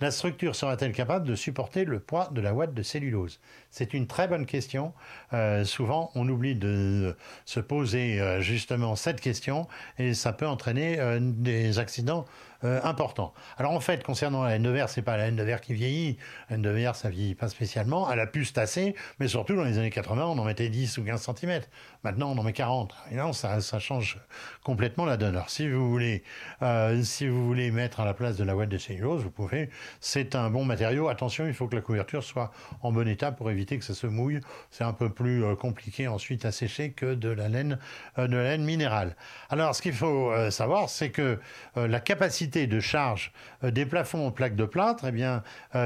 La 0.00 0.10
structure 0.12 0.54
sera-t-elle 0.54 0.92
capable 0.92 1.26
de 1.26 1.34
supporter 1.34 1.84
le 1.84 1.98
poids 1.98 2.28
de 2.32 2.40
la 2.40 2.54
ouate 2.54 2.74
de 2.74 2.82
cellulose? 2.82 3.40
C'est 3.70 3.92
une 3.92 4.06
très 4.06 4.28
bonne 4.28 4.46
question. 4.46 4.92
Euh, 5.32 5.64
souvent, 5.64 6.10
on 6.14 6.28
oublie 6.28 6.54
de 6.54 7.16
se 7.44 7.60
poser 7.60 8.20
euh, 8.20 8.40
justement 8.40 8.94
cette 8.94 9.20
question 9.20 9.66
et 9.98 10.14
ça 10.14 10.32
peut 10.32 10.46
entraîner 10.46 11.00
euh, 11.00 11.18
des 11.20 11.78
accidents 11.78 12.24
importants. 12.62 13.32
Alors 13.56 13.72
en 13.72 13.80
fait, 13.80 14.02
concernant 14.04 14.42
la 14.42 14.50
laine 14.50 14.62
de 14.62 14.70
verre, 14.70 14.88
c'est 14.88 15.02
pas 15.02 15.16
la 15.16 15.26
laine 15.26 15.36
de 15.36 15.42
verre 15.42 15.60
qui 15.60 15.72
vieillit. 15.72 16.18
La 16.48 16.56
laine 16.56 16.62
de 16.62 16.70
verre, 16.70 16.94
ça 16.94 17.08
vieillit 17.08 17.34
pas 17.34 17.48
spécialement. 17.48 18.10
Elle 18.10 18.20
a 18.20 18.26
pu 18.26 18.44
se 18.44 18.52
tasser, 18.52 18.94
mais 19.18 19.28
surtout 19.28 19.56
dans 19.56 19.64
les 19.64 19.78
années 19.78 19.90
80, 19.90 20.26
on 20.26 20.38
en 20.38 20.44
mettait 20.44 20.68
10 20.68 20.98
ou 20.98 21.04
15 21.04 21.30
cm. 21.36 21.62
Maintenant, 22.02 22.30
on 22.30 22.38
en 22.38 22.42
met 22.42 22.52
40. 22.52 22.94
Et 23.10 23.16
non, 23.16 23.32
ça, 23.32 23.60
change 23.78 24.18
complètement 24.64 25.04
la 25.04 25.16
donne. 25.16 25.36
Alors, 25.36 25.50
si 25.50 25.68
vous 25.68 25.90
voulez, 25.90 26.22
euh, 26.62 27.02
si 27.02 27.28
vous 27.28 27.46
voulez 27.46 27.70
mettre 27.70 28.00
à 28.00 28.04
la 28.04 28.14
place 28.14 28.36
de 28.36 28.44
la 28.44 28.56
ouate 28.56 28.68
de 28.68 28.78
cellulose, 28.78 29.22
vous 29.22 29.30
pouvez. 29.30 29.70
C'est 30.00 30.34
un 30.34 30.50
bon 30.50 30.64
matériau. 30.64 31.08
Attention, 31.08 31.46
il 31.46 31.54
faut 31.54 31.68
que 31.68 31.76
la 31.76 31.82
couverture 31.82 32.24
soit 32.24 32.52
en 32.82 32.92
bon 32.92 33.06
état 33.06 33.32
pour 33.32 33.50
éviter 33.50 33.78
que 33.78 33.84
ça 33.84 33.94
se 33.94 34.06
mouille. 34.06 34.40
C'est 34.70 34.84
un 34.84 34.92
peu 34.92 35.10
plus 35.10 35.44
euh, 35.44 35.54
compliqué 35.56 36.08
ensuite 36.08 36.44
à 36.44 36.52
sécher 36.52 36.92
que 36.92 37.14
de 37.14 37.28
la 37.28 37.48
laine, 37.48 37.78
euh, 38.18 38.28
de 38.28 38.36
la 38.36 38.44
laine 38.44 38.64
minérale. 38.64 39.16
Alors, 39.50 39.74
ce 39.74 39.82
qu'il 39.82 39.94
faut 39.94 40.32
savoir, 40.50 40.88
c'est 40.88 41.10
que 41.10 41.38
la 41.76 42.00
capacité 42.00 42.49
de 42.50 42.80
charge 42.80 43.32
des 43.62 43.86
plafonds 43.86 44.26
en 44.26 44.30
plaques 44.30 44.56
de 44.56 44.64
plâtre, 44.64 45.04
eh 45.06 45.12
bien, 45.12 45.42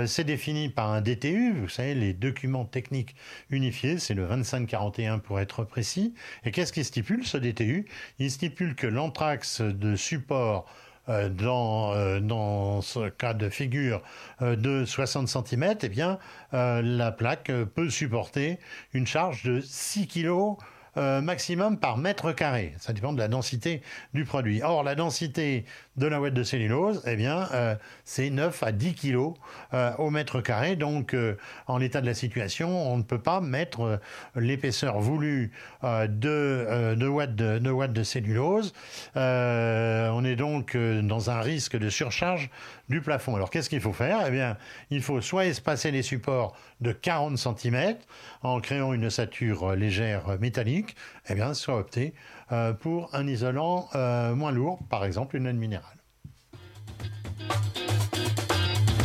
c'est 0.06 0.24
défini 0.24 0.68
par 0.68 0.90
un 0.90 1.00
DTU. 1.00 1.52
Vous 1.52 1.68
savez, 1.68 1.94
les 1.94 2.12
documents 2.12 2.64
techniques 2.64 3.14
unifiés, 3.50 3.98
c'est 3.98 4.14
le 4.14 4.26
2541 4.26 5.18
pour 5.18 5.40
être 5.40 5.64
précis. 5.64 6.14
Et 6.44 6.50
qu'est-ce 6.50 6.72
qui 6.72 6.84
stipule 6.84 7.26
ce 7.26 7.36
DTU 7.36 7.86
Il 8.18 8.30
stipule 8.30 8.74
que 8.74 8.86
l'anthrax 8.86 9.60
de 9.60 9.96
support 9.96 10.66
euh, 11.10 11.28
dans, 11.28 11.92
euh, 11.92 12.18
dans 12.18 12.80
ce 12.80 13.10
cas 13.10 13.34
de 13.34 13.50
figure 13.50 14.00
euh, 14.40 14.56
de 14.56 14.86
60 14.86 15.28
cm, 15.28 15.76
eh 15.82 15.88
bien, 15.90 16.18
la 16.52 17.12
plaque 17.12 17.50
peut 17.74 17.90
supporter 17.90 18.58
une 18.92 19.06
charge 19.06 19.42
de 19.42 19.60
6 19.60 20.06
kg 20.06 20.56
maximum 20.96 21.78
par 21.78 21.98
mètre 21.98 22.32
carré. 22.32 22.74
Ça 22.78 22.92
dépend 22.92 23.12
de 23.12 23.18
la 23.18 23.28
densité 23.28 23.82
du 24.12 24.24
produit. 24.24 24.62
Or, 24.62 24.82
la 24.82 24.94
densité 24.94 25.64
de 25.96 26.06
la 26.06 26.20
ouate 26.20 26.34
de 26.34 26.42
cellulose, 26.42 27.02
eh 27.06 27.16
bien, 27.16 27.48
euh, 27.52 27.74
c'est 28.04 28.30
9 28.30 28.62
à 28.62 28.72
10 28.72 28.94
kilos 28.94 29.34
euh, 29.72 29.92
au 29.98 30.10
mètre 30.10 30.40
carré. 30.40 30.76
Donc, 30.76 31.14
euh, 31.14 31.36
en 31.66 31.78
l'état 31.78 32.00
de 32.00 32.06
la 32.06 32.14
situation, 32.14 32.92
on 32.92 32.96
ne 32.96 33.02
peut 33.02 33.20
pas 33.20 33.40
mettre 33.40 34.00
l'épaisseur 34.34 35.00
voulue 35.00 35.52
de, 35.82 36.94
de, 36.96 37.06
watts 37.06 37.34
de, 37.34 37.58
de, 37.58 37.70
watts 37.70 37.92
de 37.92 38.02
cellulose. 38.02 38.72
on 39.14 40.24
est 40.24 40.36
donc 40.36 40.76
dans 40.76 41.30
un 41.30 41.40
risque 41.40 41.76
de 41.76 41.88
surcharge 41.88 42.50
du 42.88 43.00
plafond. 43.00 43.36
Alors, 43.36 43.50
qu'est-ce 43.50 43.70
qu'il 43.70 43.80
faut 43.80 43.92
faire? 43.92 44.20
Eh 44.26 44.30
bien, 44.30 44.56
il 44.90 45.02
faut 45.02 45.20
soit 45.20 45.46
espacer 45.46 45.90
les 45.90 46.02
supports 46.02 46.56
de 46.80 46.92
40 46.92 47.38
cm 47.38 47.96
en 48.42 48.60
créant 48.60 48.92
une 48.92 49.06
ossature 49.06 49.74
légère 49.74 50.38
métallique, 50.40 50.94
eh 51.28 51.34
bien, 51.34 51.54
soit 51.54 51.76
opter 51.76 52.14
euh, 52.52 52.72
pour 52.72 53.14
un 53.14 53.26
isolant 53.26 53.88
euh, 53.94 54.34
moins 54.34 54.52
lourd, 54.52 54.80
par 54.90 55.04
exemple 55.04 55.36
une 55.36 55.44
laine 55.44 55.58
minérale. 55.58 55.96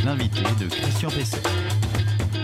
L'invité 0.05 0.43
de 0.59 0.69
Christian 0.69 1.09
Pesset. 1.09 1.41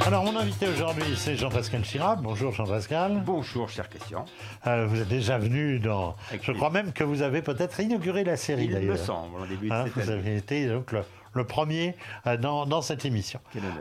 Alors, 0.06 0.24
mon 0.24 0.38
invité 0.38 0.68
aujourd'hui, 0.68 1.16
c'est 1.16 1.36
Jean-Pascal 1.36 1.82
Chirac. 1.82 2.22
Bonjour 2.22 2.52
Jean-Pascal. 2.54 3.24
Bonjour, 3.26 3.70
cher 3.70 3.90
Christian. 3.90 4.26
Euh, 4.68 4.86
vous 4.86 5.02
êtes 5.02 5.08
déjà 5.08 5.40
venu 5.40 5.80
dans. 5.80 6.16
Je 6.44 6.52
crois 6.52 6.70
même 6.70 6.94
que 6.94 7.04
vous 7.04 7.24
avez 7.24 7.42
peut-être 7.42 7.80
inauguré 7.80 8.24
la 8.24 8.38
série 8.38 8.68
d'ailleurs. 8.68 8.82
Il 8.84 8.92
me 8.92 8.98
semble, 8.98 9.42
au 9.42 9.46
début 9.48 9.68
de 9.68 9.74
hein, 9.74 9.86
Vous 9.96 10.12
avez 10.12 10.36
été 10.36 10.68
donc, 10.68 10.92
le, 10.92 11.02
premier 11.44 11.96
dans, 12.40 12.66
dans, 12.66 12.82
cette 12.82 13.06
émission. 13.06 13.40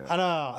Alors, 0.09 0.57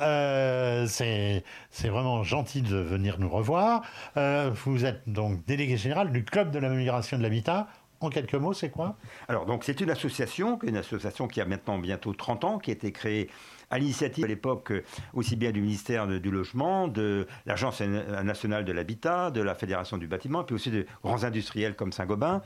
c'est 0.88 1.42
vraiment 1.84 2.22
gentil 2.22 2.62
de 2.62 2.76
venir 2.76 3.18
nous 3.18 3.28
revoir. 3.28 3.82
Euh, 4.16 4.50
vous 4.64 4.84
êtes 4.84 5.02
donc 5.06 5.44
délégué 5.46 5.76
général 5.76 6.12
du 6.12 6.24
Club 6.24 6.50
de 6.50 6.58
l'amélioration 6.58 7.18
de 7.18 7.22
l'habitat. 7.22 7.68
En 8.00 8.10
quelques 8.10 8.34
mots, 8.34 8.52
c'est 8.52 8.68
quoi? 8.68 8.96
Alors, 9.26 9.46
donc, 9.46 9.64
c'est 9.64 9.80
une 9.80 9.90
association, 9.90 10.58
une 10.62 10.76
association 10.76 11.28
qui 11.28 11.40
a 11.40 11.46
maintenant 11.46 11.78
bientôt 11.78 12.12
30 12.12 12.44
ans, 12.44 12.58
qui 12.58 12.70
a 12.70 12.74
été 12.74 12.92
créée 12.92 13.30
à 13.70 13.78
l'initiative 13.78 14.24
à 14.24 14.28
l'époque 14.28 14.72
aussi 15.14 15.34
bien 15.34 15.50
du 15.50 15.62
ministère 15.62 16.06
du 16.06 16.30
Logement, 16.30 16.88
de 16.88 17.26
l'Agence 17.46 17.80
nationale 17.80 18.64
de 18.64 18.72
l'habitat, 18.72 19.30
de 19.30 19.40
la 19.40 19.54
Fédération 19.54 19.96
du 19.96 20.06
bâtiment, 20.06 20.42
et 20.42 20.44
puis 20.44 20.54
aussi 20.54 20.70
de 20.70 20.86
grands 21.02 21.24
industriels 21.24 21.74
comme 21.74 21.90
Saint-Gobain. 21.90 22.42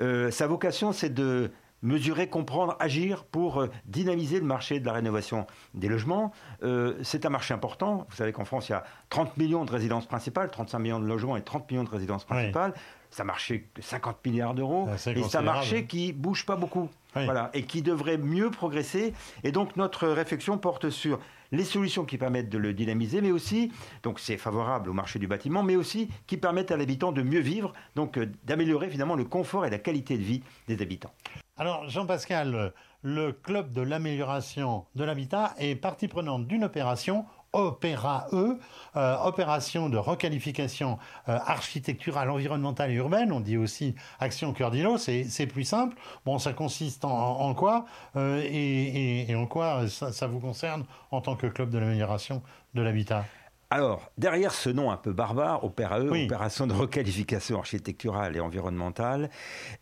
Euh, 0.00 0.30
sa 0.30 0.46
vocation, 0.46 0.92
c'est 0.92 1.14
de 1.14 1.50
mesurer, 1.82 2.28
comprendre, 2.28 2.76
agir 2.78 3.24
pour 3.24 3.60
euh, 3.60 3.68
dynamiser 3.84 4.38
le 4.38 4.46
marché 4.46 4.80
de 4.80 4.86
la 4.86 4.92
rénovation 4.92 5.46
des 5.74 5.88
logements. 5.88 6.32
Euh, 6.62 6.94
c'est 7.02 7.26
un 7.26 7.30
marché 7.30 7.52
important. 7.54 8.06
Vous 8.08 8.16
savez 8.16 8.32
qu'en 8.32 8.44
France, 8.44 8.68
il 8.68 8.72
y 8.72 8.74
a 8.74 8.84
30 9.10 9.36
millions 9.36 9.64
de 9.64 9.70
résidences 9.70 10.06
principales, 10.06 10.50
35 10.50 10.78
millions 10.78 11.00
de 11.00 11.06
logements 11.06 11.36
et 11.36 11.42
30 11.42 11.70
millions 11.70 11.84
de 11.84 11.90
résidences 11.90 12.24
principales. 12.24 12.72
Ça 13.10 13.24
marché 13.24 13.68
de 13.74 13.82
50 13.82 14.24
milliards 14.24 14.54
d'euros. 14.54 14.88
Et 14.88 15.22
c'est 15.22 15.36
un 15.36 15.42
marché 15.42 15.84
qui 15.84 16.12
bouge 16.12 16.46
pas 16.46 16.56
beaucoup. 16.56 16.88
Voilà, 17.14 17.50
et 17.52 17.64
qui 17.64 17.82
devrait 17.82 18.16
mieux 18.16 18.50
progresser. 18.50 19.12
Et 19.44 19.52
donc 19.52 19.76
notre 19.76 20.08
réflexion 20.08 20.56
porte 20.56 20.88
sur 20.88 21.18
les 21.52 21.64
solutions 21.64 22.04
qui 22.04 22.18
permettent 22.18 22.48
de 22.48 22.58
le 22.58 22.72
dynamiser, 22.72 23.20
mais 23.20 23.30
aussi, 23.30 23.70
donc 24.02 24.18
c'est 24.18 24.38
favorable 24.38 24.90
au 24.90 24.92
marché 24.92 25.18
du 25.18 25.28
bâtiment, 25.28 25.62
mais 25.62 25.76
aussi 25.76 26.08
qui 26.26 26.36
permettent 26.36 26.72
à 26.72 26.76
l'habitant 26.76 27.12
de 27.12 27.22
mieux 27.22 27.40
vivre, 27.40 27.72
donc 27.94 28.18
euh, 28.18 28.30
d'améliorer 28.44 28.88
finalement 28.88 29.14
le 29.14 29.24
confort 29.24 29.64
et 29.66 29.70
la 29.70 29.78
qualité 29.78 30.16
de 30.16 30.22
vie 30.22 30.42
des 30.66 30.82
habitants. 30.82 31.12
Alors 31.56 31.88
Jean-Pascal, 31.88 32.72
le 33.02 33.32
club 33.32 33.72
de 33.72 33.82
l'amélioration 33.82 34.86
de 34.94 35.04
l'habitat 35.04 35.54
est 35.58 35.76
partie 35.76 36.08
prenante 36.08 36.46
d'une 36.46 36.64
opération 36.64 37.26
Opéra 37.52 38.26
E, 38.32 38.58
euh, 38.96 39.16
opération 39.24 39.88
de 39.88 39.98
requalification 39.98 40.98
euh, 41.28 41.38
architecturale, 41.44 42.30
environnementale 42.30 42.90
et 42.90 42.94
urbaine. 42.94 43.32
On 43.32 43.40
dit 43.40 43.56
aussi 43.56 43.94
action 44.20 44.52
cœur 44.52 44.72
c'est 44.98 45.46
plus 45.46 45.64
simple. 45.64 45.96
Bon, 46.24 46.38
ça 46.38 46.52
consiste 46.52 47.04
en, 47.04 47.54
quoi 47.54 47.84
euh, 48.16 48.42
et, 48.42 49.34
en 49.34 49.46
quoi 49.46 49.88
ça 49.88 50.26
vous 50.26 50.40
concerne 50.40 50.84
en 51.10 51.20
tant 51.20 51.36
que 51.36 51.46
club 51.46 51.70
de 51.70 51.78
l'amélioration 51.78 52.42
de 52.74 52.82
l'habitat? 52.82 53.24
Alors, 53.72 54.12
derrière 54.18 54.52
ce 54.52 54.68
nom 54.68 54.90
un 54.90 54.98
peu 54.98 55.14
barbare, 55.14 55.64
OPERAE, 55.64 56.24
Opération 56.24 56.66
de 56.66 56.74
requalification 56.74 57.58
architecturale 57.58 58.36
et 58.36 58.40
environnementale, 58.40 59.30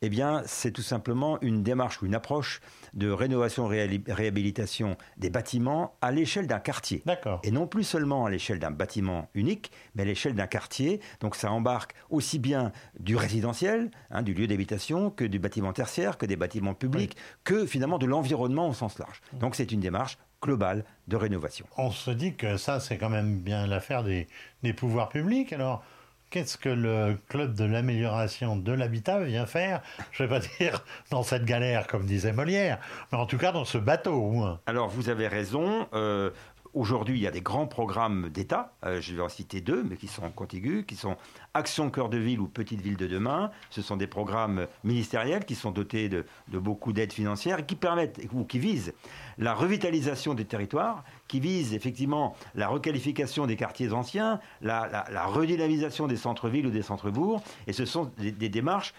eh 0.00 0.08
bien, 0.08 0.42
c'est 0.46 0.70
tout 0.70 0.80
simplement 0.82 1.40
une 1.40 1.64
démarche 1.64 2.00
ou 2.00 2.06
une 2.06 2.14
approche 2.14 2.60
de 2.94 3.10
rénovation 3.10 3.66
réhabilitation 3.66 4.96
des 5.16 5.28
bâtiments 5.28 5.96
à 6.02 6.12
l'échelle 6.12 6.46
d'un 6.46 6.60
quartier. 6.60 7.02
D'accord. 7.04 7.40
Et 7.42 7.50
non 7.50 7.66
plus 7.66 7.82
seulement 7.82 8.26
à 8.26 8.30
l'échelle 8.30 8.60
d'un 8.60 8.70
bâtiment 8.70 9.28
unique, 9.34 9.72
mais 9.96 10.02
à 10.02 10.06
l'échelle 10.06 10.36
d'un 10.36 10.46
quartier. 10.46 11.00
Donc, 11.18 11.34
ça 11.34 11.50
embarque 11.50 11.94
aussi 12.10 12.38
bien 12.38 12.70
du 13.00 13.16
résidentiel, 13.16 13.90
hein, 14.12 14.22
du 14.22 14.34
lieu 14.34 14.46
d'habitation, 14.46 15.10
que 15.10 15.24
du 15.24 15.40
bâtiment 15.40 15.72
tertiaire, 15.72 16.16
que 16.16 16.26
des 16.26 16.36
bâtiments 16.36 16.74
publics, 16.74 17.16
que 17.42 17.66
finalement 17.66 17.98
de 17.98 18.06
l'environnement 18.06 18.68
au 18.68 18.72
sens 18.72 19.00
large. 19.00 19.20
Donc, 19.40 19.56
c'est 19.56 19.72
une 19.72 19.80
démarche 19.80 20.16
globale 20.42 20.84
de 21.08 21.16
rénovation. 21.16 21.66
On 21.76 21.90
se 21.90 22.10
dit 22.10 22.34
que 22.34 22.56
ça, 22.56 22.80
c'est 22.80 22.98
quand 22.98 23.10
même 23.10 23.38
bien 23.38 23.66
l'affaire 23.66 24.02
des, 24.02 24.26
pouvoirs 24.74 25.08
publics. 25.08 25.52
Alors, 25.52 25.84
qu'est-ce 26.30 26.56
que 26.56 26.68
le 26.68 27.18
club 27.28 27.54
de 27.54 27.64
l'amélioration 27.64 28.56
de 28.56 28.72
l'habitat 28.72 29.20
vient 29.20 29.46
faire? 29.46 29.82
Je 30.12 30.22
ne 30.22 30.28
vais 30.28 30.40
pas 30.40 30.46
dire 30.58 30.84
dans 31.10 31.22
cette 31.22 31.44
galère, 31.44 31.86
comme 31.86 32.06
disait 32.06 32.32
Molière, 32.32 32.78
mais 33.12 33.18
en 33.18 33.26
tout 33.26 33.38
cas 33.38 33.52
dans 33.52 33.64
ce 33.64 33.78
bateau. 33.78 34.44
Alors, 34.66 34.88
vous 34.88 35.08
avez 35.08 35.28
raison. 35.28 35.88
Euh, 35.92 36.30
Aujourd'hui, 36.72 37.18
il 37.18 37.22
y 37.22 37.26
a 37.26 37.32
des 37.32 37.40
grands 37.40 37.66
programmes 37.66 38.28
d'État, 38.28 38.74
euh, 38.84 39.00
je 39.00 39.16
vais 39.16 39.22
en 39.22 39.28
citer 39.28 39.60
deux, 39.60 39.82
mais 39.82 39.96
qui 39.96 40.06
sont 40.06 40.30
contigus, 40.30 40.84
qui 40.86 40.94
sont 40.94 41.16
Action 41.52 41.90
Cœur 41.90 42.08
de 42.08 42.16
Ville 42.16 42.38
ou 42.38 42.46
Petite 42.46 42.80
Ville 42.80 42.96
de 42.96 43.08
demain. 43.08 43.50
Ce 43.70 43.82
sont 43.82 43.96
des 43.96 44.06
programmes 44.06 44.68
ministériels 44.84 45.44
qui 45.44 45.56
sont 45.56 45.72
dotés 45.72 46.08
de, 46.08 46.24
beaucoup 46.52 46.92
d'aides 46.92 47.12
financières 47.12 47.58
et 47.58 47.66
qui 47.66 47.74
permettent 47.74 48.20
ou 48.32 48.44
qui 48.44 48.60
visent 48.60 48.92
la 49.36 49.52
revitalisation 49.52 50.34
des 50.34 50.44
territoires, 50.44 51.02
qui 51.30 51.38
visent 51.38 51.74
effectivement 51.74 52.34
la 52.56 52.66
requalification 52.66 53.46
des 53.46 53.54
quartiers 53.54 53.92
anciens, 53.92 54.40
la, 54.62 55.04
redynamisation 55.26 56.08
des 56.08 56.16
centres-villes 56.16 56.66
ou 56.66 56.70
des 56.70 56.82
centres-bourgs. 56.82 57.40
Et 57.68 57.72
ce 57.72 57.84
sont 57.84 58.10
des, 58.18 58.48
démarches 58.48 58.94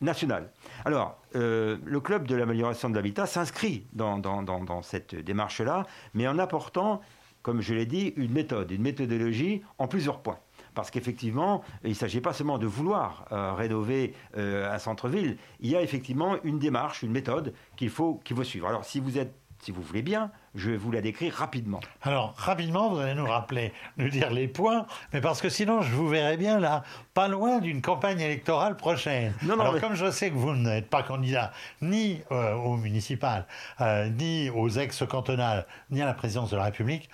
nationales. 0.00 0.52
Alors, 0.84 1.18
euh, 1.34 1.76
le 1.84 2.00
club 2.00 2.28
de 2.28 2.36
l'amélioration 2.36 2.88
de 2.88 2.94
l'habitat 2.94 3.26
s'inscrit 3.26 3.84
dans, 3.92 4.18
dans 4.18 4.82
cette 4.82 5.16
démarche-là, 5.16 5.86
mais 6.14 6.28
en 6.28 6.38
apportant, 6.38 7.00
comme 7.42 7.60
je 7.60 7.74
l'ai 7.74 7.86
dit, 7.86 8.12
une 8.16 8.30
méthode, 8.30 8.70
une 8.70 8.82
méthodologie 8.82 9.62
en 9.78 9.88
plusieurs 9.88 10.20
points 10.20 10.38
parce 10.76 10.90
qu'effectivement, 10.90 11.64
il 11.84 11.90
ne 11.90 11.94
s'agit 11.94 12.20
pas 12.20 12.34
seulement 12.34 12.58
de 12.58 12.66
vouloir 12.66 13.24
euh, 13.32 13.54
rénover 13.54 14.14
euh, 14.36 14.70
un 14.70 14.78
centre-ville, 14.78 15.38
il 15.60 15.70
y 15.70 15.74
a 15.74 15.80
effectivement 15.80 16.36
une 16.44 16.58
démarche, 16.58 17.02
une 17.02 17.12
méthode 17.12 17.54
qu'il 17.76 17.88
faut, 17.88 18.20
qu'il 18.24 18.36
faut 18.36 18.44
suivre. 18.44 18.68
Alors 18.68 18.84
si 18.84 19.00
vous 19.00 19.16
êtes 19.16 19.32
si 19.66 19.72
vous 19.72 19.82
voulez 19.82 20.02
bien, 20.02 20.30
je 20.54 20.70
vais 20.70 20.76
vous 20.76 20.92
la 20.92 21.00
décrire 21.00 21.34
rapidement. 21.34 21.80
Alors, 22.02 22.34
rapidement, 22.36 22.88
vous 22.88 23.00
allez 23.00 23.16
nous 23.16 23.26
rappeler, 23.26 23.72
nous 23.96 24.08
dire 24.08 24.30
les 24.30 24.46
points, 24.46 24.86
mais 25.12 25.20
parce 25.20 25.42
que 25.42 25.48
sinon, 25.48 25.82
je 25.82 25.92
vous 25.92 26.06
verrai 26.06 26.36
bien 26.36 26.60
là, 26.60 26.84
pas 27.14 27.26
loin 27.26 27.58
d'une 27.58 27.82
campagne 27.82 28.20
électorale 28.20 28.76
prochaine. 28.76 29.34
Non, 29.42 29.56
non, 29.56 29.62
Alors, 29.62 29.80
comme 29.80 29.96
je 29.96 30.08
sais 30.08 30.30
que 30.30 30.36
vous 30.36 30.54
n'êtes 30.54 30.88
pas 30.88 31.02
candidat 31.02 31.50
ni 31.82 32.20
euh, 32.30 32.54
au 32.54 32.76
municipal, 32.76 33.44
ni 33.80 34.50
aux 34.50 34.68
ex-cantonales, 34.68 35.66
ni 35.90 36.00
à 36.00 36.06
la 36.06 36.14
présidence 36.14 36.52
de 36.52 36.56
la 36.56 36.66
République, 36.66 37.10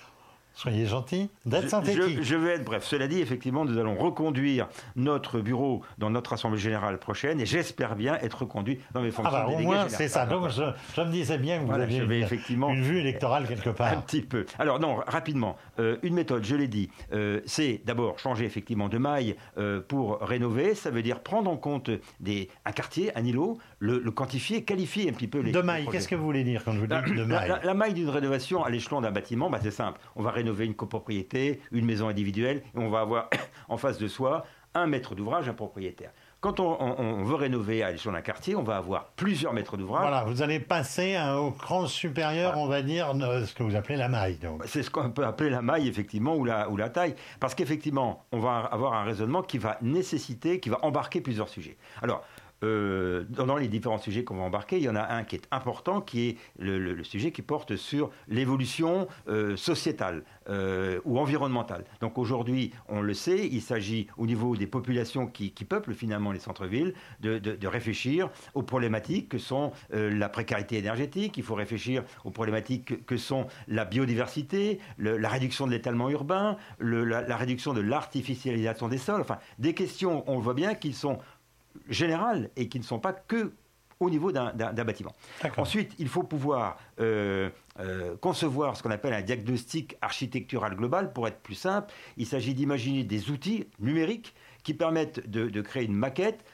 Soyez 0.54 0.87
gentil 0.87 1.30
d'être 1.47 1.68
synthétique. 1.68 2.18
Je, 2.18 2.23
je, 2.23 2.37
vais 2.37 2.52
être 2.52 2.64
bref. 2.64 2.85
Cela 2.85 3.09
dit, 3.09 3.21
effectivement, 3.21 3.64
nous 3.64 3.78
allons 3.78 3.97
reconduire 3.97 4.68
notre 4.97 5.40
bureau 5.40 5.82
dans 5.99 6.11
notre 6.11 6.35
Assemblée 6.35 6.59
Générale 6.59 6.99
prochaine 6.99 7.40
et 7.40 7.47
j'espère 7.47 7.97
bien 7.97 8.16
être 8.16 8.42
reconduit 8.42 8.80
dans 8.92 9.00
mes 9.00 9.11
fonctions. 9.11 9.35
Ah 9.35 9.47
bah, 9.47 9.52
au 9.52 9.59
moins, 9.59 9.88
c'est 9.88 10.09
ça. 10.09 10.26
Donc, 10.26 10.50
je, 10.50 11.00
me 11.00 11.11
disais 11.11 11.38
bien 11.38 11.61
que 11.61 11.64
vous 11.64 11.73
aviez 11.73 12.00
une, 12.00 12.12
effectivement, 12.12 12.71
une 12.71 12.82
vue 12.82 12.99
électorale 12.99 13.47
quelque 13.47 13.71
part. 13.71 13.92
Un 13.92 14.00
petit 14.00 14.23
peu. 14.23 14.47
Alors, 14.59 14.78
non, 14.80 14.97
rapidement. 15.06 15.56
Euh, 15.78 15.97
une 16.02 16.14
méthode, 16.14 16.44
je 16.44 16.54
l'ai 16.54 16.68
dit, 16.68 16.90
euh, 17.12 17.40
c'est 17.47 17.80
d'abord 17.85 18.18
changer 18.18 18.44
effectivement 18.44 18.88
de 18.88 18.99
maille 18.99 19.37
euh, 19.59 19.80
pour 19.80 20.21
rénover. 20.21 20.75
Ça 20.75 20.90
veut 20.90 21.02
dire 21.02 21.21
prendre 21.21 21.50
en 21.50 21.56
compte 21.56 21.90
des, 22.21 22.49
un 22.64 22.73
quartier, 22.73 23.16
un 23.16 23.25
îlot, 23.25 23.59
le, 23.78 23.99
quantifier, 24.11 24.64
qualifier 24.64 25.09
un 25.09 25.12
petit 25.12 25.28
peu 25.28 25.40
les. 25.40 25.52
De 25.52 25.61
maille, 25.61 25.87
qu'est-ce 25.90 26.09
que 26.09 26.14
vous 26.14 26.25
voulez 26.25 26.44
dire 26.44 26.62
quand 26.64 26.73
vous 26.73 26.87
dites 26.87 27.14
de 27.14 27.25
maille 27.25 27.52
la, 27.62 27.75
maille 27.75 27.94
d'une 27.94 28.09
rénovation 28.09 28.64
à 28.64 28.71
l'échelon 28.71 29.00
d'un 29.00 29.11
bâtiment, 29.11 29.50
bah, 29.50 29.59
c'est 29.62 29.71
simple. 29.71 30.00
On 30.16 30.23
va 30.23 30.30
rénover 30.43 30.67
une 30.67 30.75
copropriété, 30.75 31.61
une 31.71 31.87
maison 31.87 32.09
individuelle, 32.09 32.63
et 32.75 32.79
on 32.79 32.91
va 32.91 33.01
avoir 33.01 33.31
en 33.69 33.77
face 33.77 33.99
de 33.99 34.09
soi 34.09 34.45
un 34.75 34.87
maître 34.87 35.15
d'ouvrage, 35.15 35.49
un 35.49 35.55
propriétaire. 35.55 36.11
Quand 36.41 36.59
on, 36.59 37.23
veut 37.23 37.37
rénover 37.37 37.85
à 37.85 37.93
l'échelon 37.93 38.15
d'un 38.15 38.21
quartier, 38.21 38.57
on 38.57 38.65
va 38.65 38.77
avoir 38.77 39.11
plusieurs 39.11 39.53
maîtres 39.53 39.77
d'ouvrage. 39.77 40.03
Voilà, 40.03 40.25
vous 40.25 40.43
allez 40.43 40.59
passer 40.59 41.17
au 41.39 41.53
cran 41.53 41.87
supérieur, 41.87 42.59
on 42.59 42.67
va 42.67 42.83
dire, 42.83 43.13
ce 43.47 43.55
que 43.55 43.63
vous 43.63 43.77
appelez 43.77 43.97
la 43.97 44.09
maille. 44.09 44.41
C'est 44.65 44.83
ce 44.83 44.91
qu'on 44.91 45.11
peut 45.11 45.25
appeler 45.25 45.51
la 45.51 45.63
maille, 45.63 45.87
effectivement, 45.87 46.35
ou 46.35 46.45
la, 46.45 46.69
ou 46.69 46.77
la 46.77 46.89
taille. 46.89 47.15
Parce 47.39 47.55
qu'effectivement, 47.55 48.25
on 48.33 48.41
va 48.41 48.59
avoir 48.59 48.95
un 48.95 49.05
raisonnement 49.05 49.43
qui 49.43 49.59
va 49.59 49.79
nécessiter, 49.83 50.59
qui 50.59 50.69
va 50.69 50.85
embarquer 50.85 51.21
plusieurs 51.21 51.49
sujets. 51.49 51.77
Alors, 52.03 52.25
euh, 52.62 53.25
dans 53.28 53.57
les 53.57 53.69
différents 53.69 53.99
sujets 53.99 54.25
qu'on 54.25 54.37
va 54.37 54.42
embarquer, 54.42 54.76
il 54.76 54.85
y 54.85 54.88
en 54.88 54.97
a 54.97 55.14
un 55.14 55.25
qui 55.25 55.37
est 55.37 55.49
important, 55.50 56.00
qui 56.00 56.28
est 56.28 56.37
le, 56.59 57.02
sujet 57.02 57.33
qui 57.33 57.42
porte 57.42 57.76
sur 57.76 58.11
l'évolution 58.28 59.09
euh, 59.28 59.57
sociétale 59.57 60.23
euh, 60.49 61.00
ou 61.04 61.19
environnementale. 61.19 61.85
Donc 62.00 62.19
aujourd'hui, 62.19 62.73
on 62.88 63.00
le 63.00 63.14
sait, 63.14 63.47
il 63.47 63.61
s'agit 63.61 64.07
au 64.16 64.26
niveau 64.26 64.57
des 64.57 64.66
populations 64.66 65.26
qui, 65.26 65.52
peuplent 65.69 65.95
finalement 65.95 66.33
les 66.33 66.40
centres-villes 66.40 66.92
de, 67.21 67.66
réfléchir 67.66 68.31
aux 68.54 68.62
problématiques 68.62 69.28
que 69.28 69.38
sont 69.38 69.71
la 69.92 70.28
précarité 70.28 70.76
énergétique, 70.76 71.37
il 71.37 71.45
faut 71.45 71.54
réfléchir 71.54 72.02
aux 72.25 72.31
problématiques 72.31 73.07
que 73.07 73.16
sont 73.16 73.47
la 73.69 73.85
biodiversité, 73.85 74.81
la 74.99 75.28
réduction 75.28 75.66
de 75.66 75.71
l'étalement 75.71 76.11
urbain, 76.11 76.57
la, 76.81 77.23
la 77.23 77.37
réduction 77.37 77.75
de 77.75 77.81
l'artificialisation 77.81 78.88
des 78.88 78.99
sols, 78.99 79.21
enfin 79.21 79.38
des 79.61 79.73
questions, 79.73 80.25
on 80.26 80.37
le 80.37 80.42
voit 80.42 80.54
bien, 80.54 80.75
qui 80.75 80.92
sont 80.92 81.19
générales 81.88 82.50
et 82.57 82.69
qui 82.69 82.79
ne 82.79 82.85
sont 82.85 82.99
pas 82.99 83.12
que 83.12 83.52
au 84.02 84.11
niveau 84.11 84.33
d'un 84.33 84.52
bâtiment. 84.85 85.14
Ensuite, 85.57 85.93
il 85.99 86.09
faut 86.09 86.23
pouvoir 86.23 86.76
euh, 87.00 87.50
euh, 87.81 88.17
concevoir 88.17 88.76
ce 88.76 88.83
qu'on 88.83 88.91
appelle 88.91 89.14
un 89.14 89.23
diagnostic 89.23 89.97
architectural 90.00 90.75
global. 90.75 91.12
Pour 91.12 91.29
être 91.29 91.41
plus 91.41 91.55
simple, 91.55 91.93
il 92.17 92.26
s'agit 92.26 92.55
d'imaginer 92.55 93.05
des 93.05 93.31
outils 93.31 93.67
numériques 93.79 94.35
qui 94.64 94.75
permettent 94.75 95.29
de, 95.31 95.61
créer 95.61 95.85
une 95.85 95.95
maquette 95.95 96.45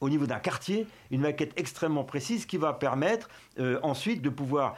au 0.00 0.08
niveau 0.08 0.26
d'un 0.26 0.38
quartier, 0.38 0.86
une 1.10 1.20
maquette 1.20 1.52
extrêmement 1.56 2.04
précise 2.04 2.46
qui 2.46 2.56
va 2.56 2.72
permettre 2.72 3.28
euh, 3.58 3.78
ensuite 3.82 4.22
de 4.22 4.30
pouvoir 4.30 4.76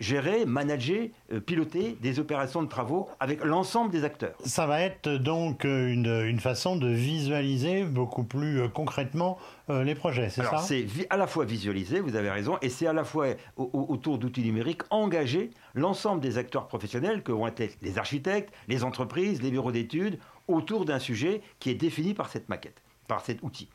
gérer, 0.00 0.44
manager, 0.44 1.08
euh, 1.32 1.40
piloter 1.40 1.96
des 2.00 2.18
opérations 2.18 2.62
de 2.62 2.68
travaux 2.68 3.08
avec 3.20 3.44
l'ensemble 3.44 3.90
des 3.90 4.04
acteurs. 4.04 4.36
Ça 4.44 4.66
va 4.66 4.80
être 4.82 5.08
donc 5.08 5.64
euh, 5.64 5.88
une, 5.88 6.40
façon 6.40 6.76
de 6.76 6.88
visualiser 6.88 7.84
beaucoup 7.84 8.24
plus 8.24 8.60
euh, 8.60 8.68
concrètement 8.68 9.38
les 9.68 9.96
projets, 9.96 10.28
c'est 10.30 10.44
ça? 10.44 10.58
C'est 10.58 10.86
à 11.10 11.16
la 11.16 11.26
fois 11.26 11.44
visualiser, 11.44 11.98
vous 11.98 12.14
avez 12.14 12.30
raison, 12.30 12.56
et 12.62 12.68
c'est 12.68 12.86
à 12.86 12.92
la 12.92 13.02
fois 13.02 13.26
autour 13.56 14.16
d'outils 14.16 14.44
numériques 14.44 14.82
engager 14.90 15.50
l'ensemble 15.74 16.20
des 16.20 16.38
acteurs 16.38 16.68
professionnels 16.68 17.24
que 17.24 17.32
vont 17.32 17.48
être 17.48 17.76
les 17.82 17.98
architectes, 17.98 18.54
les 18.68 18.84
entreprises, 18.84 19.42
les 19.42 19.50
bureaux 19.50 19.72
d'études, 19.72 20.20
autour 20.46 20.84
d'un 20.84 21.00
sujet 21.00 21.40
qui 21.58 21.70
est 21.70 21.74
défini 21.74 22.14
par 22.14 22.28
cette 22.28 22.48
maquette 22.48 22.80
par 23.06 23.20
cet 23.20 23.42
outil. 23.42 23.68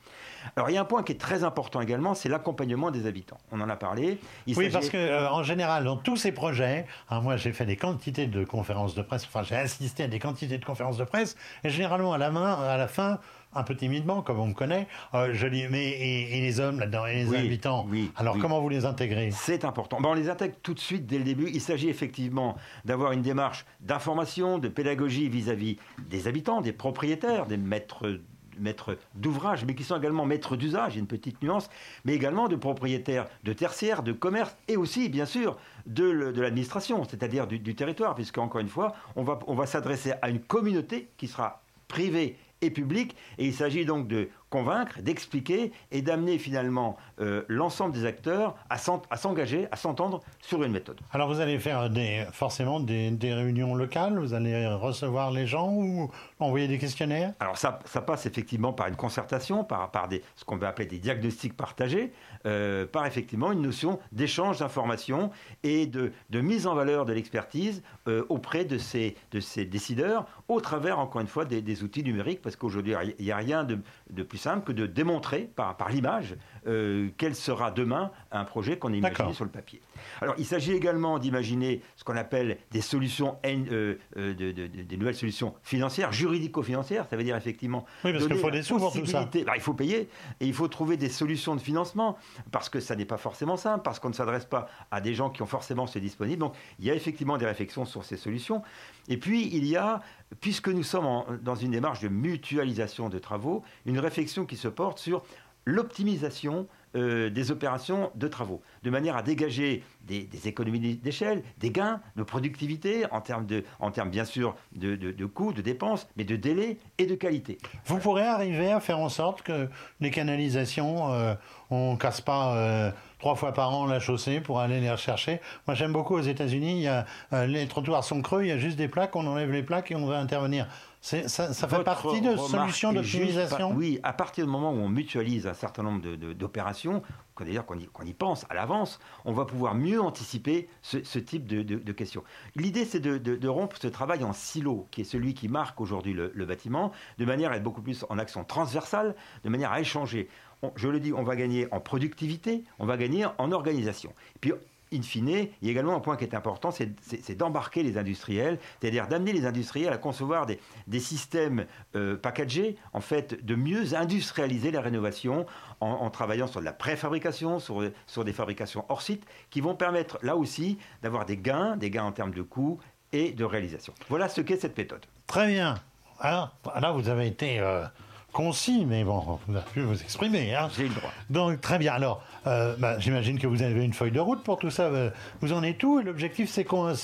Alors 0.56 0.70
il 0.70 0.74
y 0.74 0.76
a 0.76 0.80
un 0.80 0.86
point 0.86 1.02
qui 1.02 1.12
est 1.12 1.20
très 1.20 1.44
important 1.44 1.80
également, 1.80 2.14
c'est 2.14 2.28
l'accompagnement 2.28 2.90
des 2.90 3.06
habitants. 3.06 3.38
On 3.50 3.60
en 3.60 3.68
a 3.68 3.76
parlé. 3.76 4.18
oui, 4.46 4.70
parce 4.70 4.88
que 4.88 4.96
euh, 4.96 5.30
en 5.30 5.42
général, 5.42 5.84
dans 5.84 5.96
tous 5.96 6.16
ces 6.16 6.32
projets, 6.32 6.86
hein, 7.10 7.20
moi 7.20 7.36
j'ai 7.36 7.52
fait 7.52 7.66
des 7.66 7.76
quantités 7.76 8.26
de 8.26 8.44
conférences 8.44 8.94
de 8.94 9.02
presse, 9.02 9.24
enfin 9.24 9.42
j'ai 9.42 9.56
assisté 9.56 10.04
à 10.04 10.08
des 10.08 10.18
quantités 10.18 10.58
de 10.58 10.64
conférences 10.64 10.98
de 10.98 11.04
presse, 11.04 11.36
et 11.64 11.70
généralement 11.70 12.12
à 12.12 12.18
la 12.18 12.30
main, 12.30 12.54
à 12.54 12.76
la 12.76 12.88
fin, 12.88 13.18
un 13.54 13.62
peu 13.62 13.76
timidement, 13.76 14.22
comme 14.22 14.38
on 14.38 14.46
me 14.46 14.54
connaît, 14.54 14.86
euh, 15.14 15.30
je 15.32 15.46
dis 15.46 15.66
mais 15.70 15.90
et, 15.90 16.40
les 16.40 16.60
hommes 16.60 16.80
là-dedans 16.80 17.06
et 17.06 17.24
les 17.24 17.34
habitants. 17.36 17.86
Oui, 17.88 18.10
Alors 18.16 18.38
comment 18.38 18.60
vous 18.60 18.68
les 18.68 18.84
intégrez? 18.84 19.30
C'est 19.30 19.64
important. 19.64 19.98
on 20.02 20.14
les 20.14 20.28
intègre 20.28 20.54
tout 20.62 20.74
de 20.74 20.80
suite 20.80 21.06
dès 21.06 21.18
le 21.18 21.24
début. 21.24 21.50
Il 21.52 21.60
s'agit 21.60 21.88
effectivement 21.88 22.56
d'avoir 22.84 23.12
une 23.12 23.22
démarche 23.22 23.66
d'information, 23.80 24.58
de 24.58 24.68
pédagogie 24.68 25.28
vis-à-vis 25.28 25.74
-vis 25.74 26.08
des 26.08 26.28
habitants, 26.28 26.60
des 26.60 26.72
propriétaires, 26.72 27.46
des 27.46 27.58
maîtres 27.58 28.20
maîtres 28.62 28.96
d'ouvrage, 29.14 29.64
mais 29.64 29.74
qui 29.74 29.84
sont 29.84 29.98
également 29.98 30.24
maîtres 30.24 30.56
d'usage, 30.56 30.96
une 30.96 31.06
petite 31.06 31.42
nuance, 31.42 31.68
mais 32.04 32.14
également 32.14 32.48
de 32.48 32.56
propriétaires 32.56 33.26
de 33.44 33.52
tertiaires, 33.52 34.02
de 34.02 34.12
commerce 34.12 34.56
et 34.68 34.76
aussi, 34.76 35.08
bien 35.08 35.26
sûr, 35.26 35.58
de, 35.86 36.04
l'administration, 36.40 37.04
c'est-à-dire 37.04 37.46
du, 37.46 37.74
territoire, 37.74 38.14
puisque, 38.14 38.38
encore 38.38 38.60
une 38.60 38.68
fois, 38.68 38.94
on 39.16 39.54
va 39.54 39.66
s'adresser 39.66 40.12
à 40.22 40.30
une 40.30 40.40
communauté 40.40 41.08
qui 41.16 41.26
sera 41.26 41.62
privée 41.88 42.38
et 42.62 42.70
publique, 42.70 43.16
et 43.38 43.46
il 43.46 43.54
s'agit 43.54 43.84
donc 43.84 44.08
de 44.08 44.30
convaincre, 44.48 45.00
d'expliquer 45.00 45.72
et 45.90 46.02
d'amener 46.02 46.38
finalement 46.38 46.96
euh, 47.20 47.42
l'ensemble 47.48 47.94
des 47.94 48.04
acteurs 48.04 48.54
à 48.68 48.76
s'engager, 48.78 49.66
à 49.72 49.76
s'entendre 49.76 50.20
sur 50.40 50.62
une 50.62 50.72
méthode. 50.72 51.00
Alors 51.10 51.28
vous 51.32 51.40
allez 51.40 51.58
faire 51.58 51.88
des, 51.88 52.24
forcément 52.32 52.78
des, 52.78 53.16
réunions 53.22 53.74
locales, 53.74 54.18
vous 54.18 54.34
allez 54.34 54.66
recevoir 54.66 55.30
les 55.30 55.46
gens 55.46 55.72
ou 55.72 56.10
envoyer 56.38 56.68
des 56.68 56.78
questionnaires? 56.78 57.32
Alors 57.40 57.56
ça, 57.56 57.78
ça, 57.86 58.02
passe 58.02 58.26
effectivement 58.26 58.72
par 58.72 58.88
une 58.88 58.96
concertation, 58.96 59.64
par, 59.64 59.90
par 59.90 60.08
des, 60.08 60.22
ce 60.36 60.44
qu'on 60.44 60.56
va 60.56 60.68
appeler 60.68 60.86
des 60.86 60.98
diagnostics 60.98 61.56
partagés, 61.56 62.12
euh, 62.46 62.86
par 62.86 63.06
effectivement 63.06 63.52
une 63.52 63.62
notion 63.62 63.98
d'échange 64.10 64.58
d'informations 64.58 65.30
et 65.62 65.86
de, 65.86 66.12
mise 66.32 66.66
en 66.66 66.74
valeur 66.74 67.04
de 67.04 67.12
l'expertise 67.12 67.82
euh, 68.08 68.24
auprès 68.28 68.64
de 68.64 68.78
ces, 68.78 69.16
de 69.30 69.40
ces 69.40 69.64
décideurs 69.64 70.26
au 70.48 70.60
travers, 70.60 70.98
encore 70.98 71.20
une 71.20 71.26
fois, 71.26 71.44
des, 71.44 71.82
outils 71.82 72.02
numériques, 72.02 72.42
parce 72.42 72.56
qu'aujourd'hui, 72.56 72.94
il 73.18 73.24
n'y 73.24 73.32
a 73.32 73.36
rien 73.36 73.64
de, 73.64 74.22
plus 74.22 74.38
simple 74.38 74.64
que 74.64 74.72
de 74.72 74.86
démontrer 74.86 75.50
par 75.54 75.88
l'image 75.90 76.36
euh, 76.66 77.08
quel 77.16 77.34
sera 77.34 77.70
demain 77.70 78.10
un 78.30 78.44
projet 78.44 78.78
qu'on 78.78 78.92
a 78.92 78.96
imaginé 78.96 79.32
sur 79.32 79.44
le 79.44 79.50
papier. 79.50 79.80
Alors, 80.20 80.34
il 80.38 80.46
s'agit 80.46 80.72
également 80.72 81.18
d'imaginer 81.18 81.82
ce 81.96 82.04
qu'on 82.04 82.16
appelle 82.16 82.58
des 82.70 82.80
solutions, 82.80 83.36
euh, 83.44 83.96
euh, 84.16 84.34
des 84.34 84.96
nouvelles 84.96 85.14
solutions 85.14 85.54
financières, 85.62 86.12
juridico-financières. 86.12 87.06
Ça 87.08 87.16
veut 87.16 87.24
dire 87.24 87.36
effectivement. 87.36 87.84
Oui, 88.04 88.12
parce 88.12 88.26
qu'il 88.26 88.36
faut 88.36 88.50
des 88.50 88.62
sous 88.62 88.78
pour 88.78 88.92
tout 88.92 89.06
ça. 89.06 89.28
Bah, 89.46 89.52
il 89.56 89.60
faut 89.60 89.74
payer 89.74 90.08
et 90.40 90.46
il 90.46 90.54
faut 90.54 90.68
trouver 90.68 90.96
des 90.96 91.08
solutions 91.08 91.56
de 91.56 91.60
financement 91.60 92.16
parce 92.50 92.68
que 92.68 92.80
ça 92.80 92.96
n'est 92.96 93.04
pas 93.04 93.18
forcément 93.18 93.56
simple, 93.56 93.82
parce 93.82 93.98
qu'on 93.98 94.08
ne 94.08 94.14
s'adresse 94.14 94.44
pas 94.44 94.68
à 94.90 95.00
des 95.00 95.14
gens 95.14 95.30
qui 95.30 95.42
ont 95.42 95.46
forcément 95.46 95.86
ce 95.86 95.98
disponible. 95.98 96.40
Donc, 96.40 96.54
il 96.78 96.84
y 96.84 96.90
a 96.90 96.94
effectivement 96.94 97.38
des 97.38 97.46
réflexions 97.46 97.84
sur 97.84 98.04
ces 98.04 98.16
solutions. 98.16 98.62
Et 99.08 99.16
puis, 99.16 99.48
il 99.52 99.66
y 99.66 99.76
a, 99.76 100.00
puisque 100.40 100.68
nous 100.68 100.84
sommes 100.84 101.24
dans 101.42 101.56
une 101.56 101.72
démarche 101.72 102.00
de 102.00 102.08
mutualisation 102.08 103.08
de 103.08 103.18
travaux, 103.18 103.62
une 103.86 103.98
réflexion 103.98 104.46
qui 104.46 104.56
se 104.56 104.68
porte 104.68 104.98
sur 104.98 105.22
l'optimisation 105.64 106.66
euh, 106.94 107.30
des 107.30 107.50
opérations 107.50 108.10
de 108.16 108.28
travaux, 108.28 108.60
de 108.82 108.90
manière 108.90 109.16
à 109.16 109.22
dégager 109.22 109.82
des, 110.02 110.28
économies 110.44 110.96
d'échelle, 110.96 111.42
des 111.56 111.70
gains 111.70 112.02
de 112.16 112.22
productivité 112.22 113.06
en 113.10 113.22
termes, 113.22 113.46
de, 113.46 113.64
en 113.80 113.90
termes 113.90 114.10
bien 114.10 114.26
sûr 114.26 114.54
de, 114.76 114.94
de, 114.94 115.26
coûts, 115.26 115.54
de 115.54 115.62
dépenses, 115.62 116.06
mais 116.16 116.24
de 116.24 116.36
délais 116.36 116.76
et 116.98 117.06
de 117.06 117.14
qualité. 117.14 117.56
Vous 117.86 117.96
pourrez 117.96 118.26
arriver 118.26 118.70
à 118.70 118.80
faire 118.80 118.98
en 118.98 119.08
sorte 119.08 119.40
que 119.40 119.70
les 120.00 120.10
canalisations, 120.10 121.10
euh, 121.14 121.34
on 121.70 121.92
ne 121.92 121.96
casse 121.96 122.20
pas 122.20 122.54
euh, 122.56 122.90
trois 123.18 123.36
fois 123.36 123.54
par 123.54 123.72
an 123.72 123.86
la 123.86 123.98
chaussée 123.98 124.40
pour 124.40 124.60
aller 124.60 124.78
les 124.78 124.90
rechercher. 124.90 125.40
Moi 125.66 125.74
j'aime 125.74 125.94
beaucoup 125.94 126.16
aux 126.16 126.20
États-Unis, 126.20 126.88
les 127.32 127.68
trottoirs 127.68 128.04
sont 128.04 128.20
creux, 128.20 128.42
il 128.42 128.48
y 128.48 128.52
a 128.52 128.58
juste 128.58 128.76
des 128.76 128.88
plaques, 128.88 129.16
on 129.16 129.26
enlève 129.26 129.50
les 129.50 129.62
plaques 129.62 129.90
et 129.92 129.94
on 129.94 130.04
va 130.04 130.18
intervenir. 130.18 130.66
Ça, 131.02 131.28
ça 131.28 131.68
fait 131.68 131.82
partie 131.82 132.20
de 132.20 132.36
solutions 132.36 132.92
d'optimisation 132.92 133.72
Oui, 133.72 133.98
à 134.04 134.12
partir 134.12 134.46
du 134.46 134.50
moment 134.50 134.70
où 134.70 134.76
on 134.76 134.88
mutualise 134.88 135.48
un 135.48 135.54
certain 135.54 135.82
nombre 135.82 136.00
d'opérations, 136.32 137.02
d'ailleurs 137.40 137.66
qu'on 137.66 137.76
y, 137.76 137.88
y, 138.04 138.14
pense 138.14 138.46
à 138.48 138.54
l'avance, 138.54 139.00
on 139.24 139.32
va 139.32 139.44
pouvoir 139.44 139.74
mieux 139.74 140.00
anticiper 140.00 140.68
ce, 140.80 141.18
type 141.18 141.46
de, 141.46 141.92
questions. 141.92 142.22
L'idée, 142.54 142.84
c'est 142.84 143.00
de, 143.00 143.48
rompre 143.48 143.76
ce 143.80 143.88
travail 143.88 144.22
en 144.22 144.32
silo, 144.32 144.86
qui 144.92 145.00
est 145.00 145.04
celui 145.04 145.34
qui 145.34 145.48
marque 145.48 145.80
aujourd'hui 145.80 146.12
le, 146.12 146.46
bâtiment, 146.46 146.92
de 147.18 147.24
manière 147.24 147.50
à 147.50 147.56
être 147.56 147.64
beaucoup 147.64 147.82
plus 147.82 148.04
en 148.08 148.18
action 148.18 148.44
transversale, 148.44 149.16
de 149.42 149.48
manière 149.48 149.72
à 149.72 149.80
échanger. 149.80 150.28
je 150.76 150.88
le 150.88 151.00
dis, 151.00 151.12
on 151.12 151.24
va 151.24 151.34
gagner 151.34 151.66
en 151.72 151.80
productivité, 151.80 152.62
on 152.78 152.86
va 152.86 152.96
gagner 152.96 153.26
en 153.38 153.50
organisation. 153.50 154.12
Et 154.36 154.38
puis, 154.38 154.52
in 154.92 155.02
fine, 155.02 155.28
il 155.28 155.48
y 155.62 155.68
a 155.68 155.70
également 155.70 155.94
un 155.94 156.00
point 156.00 156.16
qui 156.16 156.24
est 156.24 156.34
important, 156.34 156.70
c'est 156.70 157.34
d'embarquer 157.36 157.82
les 157.82 157.98
industriels, 157.98 158.58
c'est-à-dire 158.80 159.08
d'amener 159.08 159.32
les 159.32 159.46
industriels 159.46 159.92
à 159.92 159.98
concevoir 159.98 160.46
des, 160.46 161.00
systèmes 161.00 161.66
euh, 161.96 162.16
packagés, 162.16 162.76
en 162.92 163.00
fait, 163.00 163.44
de 163.44 163.54
mieux 163.54 163.94
industrialiser 163.94 164.70
la 164.70 164.80
rénovation 164.80 165.46
en, 165.80 166.10
travaillant 166.10 166.46
sur 166.46 166.60
de 166.60 166.64
la 166.64 166.72
préfabrication, 166.72 167.58
sur, 167.58 167.80
des 168.24 168.32
fabrications 168.32 168.84
hors 168.88 169.02
site, 169.02 169.24
qui 169.50 169.60
vont 169.60 169.74
permettre 169.74 170.18
là 170.22 170.36
aussi 170.36 170.78
d'avoir 171.02 171.26
des 171.26 171.36
gains, 171.36 171.76
des 171.76 171.90
gains 171.90 172.04
en 172.04 172.12
termes 172.12 172.32
de 172.32 172.42
coûts 172.42 172.78
et 173.12 173.32
de 173.32 173.44
réalisation. 173.44 173.92
Voilà 174.08 174.28
ce 174.28 174.40
qu'est 174.40 174.56
cette 174.56 174.76
méthode. 174.76 175.04
Très 175.26 175.48
bien. 175.48 175.76
Alors, 176.20 176.52
vous 176.94 177.08
avez 177.08 177.26
été 177.26 177.58
euh, 177.58 177.84
concis, 178.32 178.86
mais 178.86 179.04
bon, 179.04 179.38
vous 179.46 179.56
avez 179.56 179.64
pu 179.72 179.80
vous 179.82 180.00
exprimer. 180.00 180.54
Hein. 180.54 180.68
J'ai 180.76 180.84
le 180.84 180.94
droit. 180.94 181.12
Donc, 181.30 181.60
très 181.60 181.78
bien. 181.78 181.92
Alors, 181.92 182.22
euh, 182.46 182.74
bah, 182.78 182.98
j'imagine 182.98 183.38
que 183.38 183.46
vous 183.46 183.62
avez 183.62 183.84
une 183.84 183.92
feuille 183.92 184.10
de 184.10 184.20
route 184.20 184.42
pour 184.42 184.58
tout 184.58 184.70
ça. 184.70 184.84
Euh, 184.84 185.10
vous 185.40 185.52
en 185.52 185.62
êtes 185.62 185.82
où? 185.84 186.00
L'objectif, 186.00 186.50
c'est 186.50 186.64
quoi? 186.64 186.94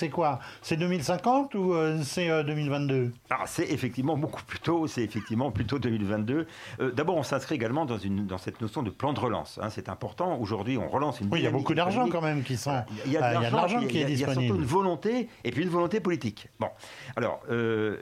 C'est 0.62 0.76
2050 0.76 1.54
ou 1.54 1.74
euh, 1.74 1.98
c'est 2.02 2.28
2022 2.44 3.12
ah, 3.30 3.44
C'est 3.46 3.70
effectivement 3.70 4.16
beaucoup 4.16 4.42
plus 4.42 4.58
tôt. 4.58 4.86
C'est 4.86 5.02
effectivement 5.02 5.50
plutôt 5.50 5.78
2022. 5.78 6.46
D'abord, 6.94 7.16
on 7.16 7.22
s'inscrit 7.22 7.56
également 7.56 7.84
dans, 7.84 7.98
une, 7.98 8.26
dans 8.26 8.38
cette 8.38 8.60
notion 8.60 8.82
de 8.82 8.90
plan 8.90 9.12
de 9.12 9.20
relance. 9.20 9.58
Hein. 9.62 9.68
c'est 9.70 9.88
important. 9.88 10.38
Aujourd'hui, 10.40 10.78
on 10.78 10.88
relance 10.88 11.20
une. 11.20 11.28
Oui, 11.30 11.40
il 11.40 11.44
y 11.44 11.46
a 11.46 11.50
beaucoup 11.50 11.74
d'argent 11.74 12.08
quand 12.08 12.22
même 12.22 12.42
qui 12.42 12.56
sont. 12.56 12.82
Il 13.04 13.12
y 13.12 13.16
a 13.16 13.36
de 13.36 13.52
l'argent 13.54 13.86
qui 13.86 14.00
est 14.00 14.04
disponible. 14.04 14.14
Il 14.14 14.20
y 14.20 14.24
a 14.24 14.32
surtout 14.46 14.60
une 14.60 14.66
volonté 14.66 15.28
et 15.44 15.50
puis 15.50 15.62
une 15.62 15.68
volonté 15.68 16.00
politique. 16.00 16.48
Bon, 16.58 16.68
alors 17.16 17.40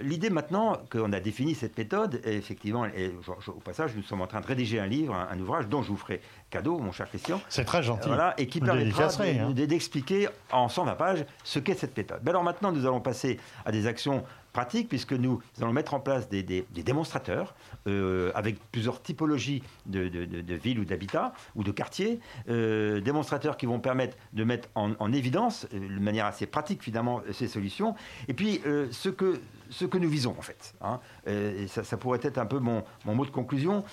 l'idée 0.00 0.30
maintenant 0.30 0.78
qu'on 0.90 1.12
a 1.12 1.20
défini 1.20 1.54
cette 1.54 1.76
méthode, 1.76 2.20
effectivement, 2.24 2.86
au 3.48 3.60
passage, 3.60 3.94
nous 3.96 4.02
sommes 4.02 4.20
en 4.20 4.26
train 4.26 4.40
de 4.40 4.46
rédiger 4.46 4.80
un 4.80 4.86
livre, 4.86 5.14
un, 5.14 5.38
ouvrage 5.40 5.68
dont 5.68 5.82
je 5.82 5.88
vous 5.88 5.96
ferai 5.96 6.20
cadeau, 6.50 6.78
mon 6.78 6.92
cher 6.92 7.08
Christian. 7.08 7.40
C'est 7.48 7.64
très 7.64 7.82
gentil. 7.82 8.08
Voilà, 8.08 8.34
et 8.38 8.46
qui 8.46 8.60
permettra 8.60 9.08
hein. 9.20 9.50
d'expliquer 9.52 10.28
en 10.52 10.68
120 10.68 10.94
pages 10.94 11.26
ce 11.44 11.58
qu'est 11.58 11.74
cette 11.74 11.96
méthode. 11.96 12.26
alors 12.28 12.42
maintenant, 12.42 12.72
nous 12.72 12.86
allons 12.86 13.00
passer 13.00 13.38
à 13.64 13.72
des 13.72 13.86
actions 13.86 14.24
pratiques, 14.56 14.88
puisque 14.88 15.12
nous 15.12 15.42
allons 15.60 15.74
mettre 15.74 15.92
en 15.92 16.00
place 16.00 16.30
des, 16.30 16.42
démonstrateurs 16.70 17.54
euh, 17.86 18.30
avec 18.34 18.56
plusieurs 18.72 19.02
typologies 19.02 19.62
de, 19.84 20.08
villes 20.54 20.80
ou 20.80 20.86
d'habitats 20.86 21.34
ou 21.56 21.62
de 21.62 21.70
quartiers, 21.72 22.20
euh, 22.48 23.02
démonstrateurs 23.02 23.58
qui 23.58 23.66
vont 23.66 23.80
permettre 23.80 24.16
de 24.32 24.44
mettre 24.44 24.70
en, 24.74 25.12
évidence, 25.12 25.66
euh, 25.74 25.78
de 25.78 26.00
manière 26.00 26.24
assez 26.24 26.46
pratique 26.46 26.82
finalement, 26.82 27.20
ces 27.32 27.48
solutions, 27.48 27.94
et 28.28 28.32
puis 28.32 28.62
ce, 28.92 29.10
que, 29.10 29.40
ce 29.68 29.84
que 29.84 29.98
nous 29.98 30.08
visons 30.08 30.34
en 30.38 30.42
fait. 30.42 30.74
Hein. 30.80 31.00
et 31.26 31.66
ça, 31.66 31.96
pourrait 31.98 32.20
être 32.22 32.38
un 32.38 32.46
peu 32.46 32.58
mon, 32.58 32.82
mon 33.04 33.14
mot 33.14 33.26
de 33.26 33.30
conclusion, 33.30 33.84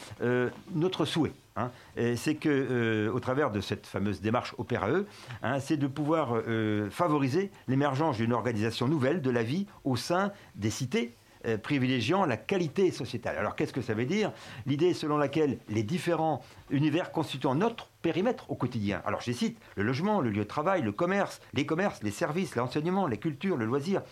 notre 0.73 1.03
souhait. 1.03 1.33
Hein, 1.55 1.69
c'est 2.15 2.35
que, 2.35 2.49
euh, 2.49 3.11
au 3.11 3.19
travers 3.19 3.51
de 3.51 3.61
cette 3.61 3.85
fameuse 3.85 4.21
démarche 4.21 4.55
OPERAE, 4.57 5.03
hein, 5.43 5.59
c'est 5.59 5.77
de 5.77 5.85
pouvoir 5.85 6.33
euh, 6.35 6.89
favoriser 6.89 7.51
l'émergence 7.67 8.17
d'une 8.17 8.33
organisation 8.33 8.87
nouvelle 8.87 9.21
de 9.21 9.29
la 9.29 9.43
vie 9.43 9.67
au 9.83 9.95
sein 9.95 10.31
des 10.55 10.71
cités 10.71 11.13
euh, 11.45 11.57
privilégiant 11.57 12.25
la 12.25 12.37
qualité 12.37 12.89
sociétale. 12.89 13.37
Alors 13.37 13.57
qu'est-ce 13.57 13.73
que 13.73 13.81
ça 13.81 13.93
veut 13.93 14.05
dire? 14.05 14.31
L'idée 14.65 14.93
selon 14.93 15.17
laquelle 15.17 15.57
les 15.67 15.83
différents 15.83 16.41
univers 16.69 17.11
constituant 17.11 17.53
notre 17.53 17.89
périmètre 18.01 18.49
au 18.49 18.55
quotidien. 18.55 19.01
Alors 19.05 19.19
je 19.19 19.33
cite 19.33 19.59
le 19.75 19.83
logement, 19.83 20.21
le 20.21 20.29
lieu 20.29 20.43
de 20.43 20.47
travail, 20.47 20.81
le 20.81 20.93
commerce, 20.93 21.41
les 21.53 21.65
commerces, 21.65 22.01
les 22.01 22.11
services, 22.11 22.55
l'enseignement, 22.55 23.07
les 23.07 23.17
cultures, 23.17 23.57
le 23.57 23.65
loisir, 23.65 24.03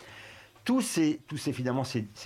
tous 0.64 0.82
ces, 0.82 1.20
tous 1.28 1.38
ces, 1.38 1.52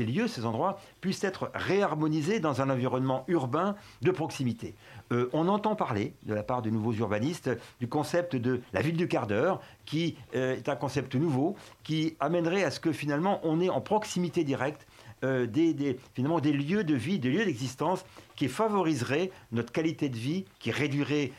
lieux, 0.05 0.27
ces 0.27 0.45
endroits, 0.45 0.79
puissent 1.01 1.23
être 1.23 1.51
réharmonisés 1.53 2.39
dans 2.39 2.61
un 2.61 2.69
environnement 2.69 3.23
urbain 3.27 3.75
de 4.01 4.11
proximité. 4.11 4.75
Euh, 5.11 5.29
on 5.33 5.47
entend 5.47 5.75
parler, 5.75 6.13
de 6.23 6.33
la 6.33 6.43
part 6.43 6.61
de 6.61 6.69
nouveaux 6.69 6.93
urbanistes, 6.93 7.49
du 7.79 7.87
concept 7.87 8.35
de 8.35 8.61
la 8.73 8.81
ville 8.81 8.97
du 8.97 9.07
quart 9.07 9.27
d'heure, 9.27 9.61
qui 9.85 10.17
euh, 10.35 10.55
est 10.55 10.69
un 10.69 10.75
concept 10.75 11.15
nouveau, 11.15 11.55
qui 11.83 12.15
amènerait 12.19 12.63
à 12.63 12.71
ce 12.71 12.79
que 12.79 12.91
finalement 12.91 13.39
on 13.43 13.61
ait 13.61 13.69
en 13.69 13.81
proximité 13.81 14.43
directe 14.43 14.87
euh, 15.25 15.45
des, 15.45 15.97
finalement, 16.13 16.39
des 16.39 16.53
lieux 16.53 16.83
de 16.83 16.95
vie, 16.95 17.19
des 17.19 17.29
lieux 17.29 17.45
d'existence 17.45 18.05
qui 18.35 18.47
favoriseraient 18.47 19.31
notre 19.51 19.71
qualité 19.71 20.09
de 20.09 20.17
vie, 20.17 20.45
qui 20.59 20.71
réduirait 20.71 21.31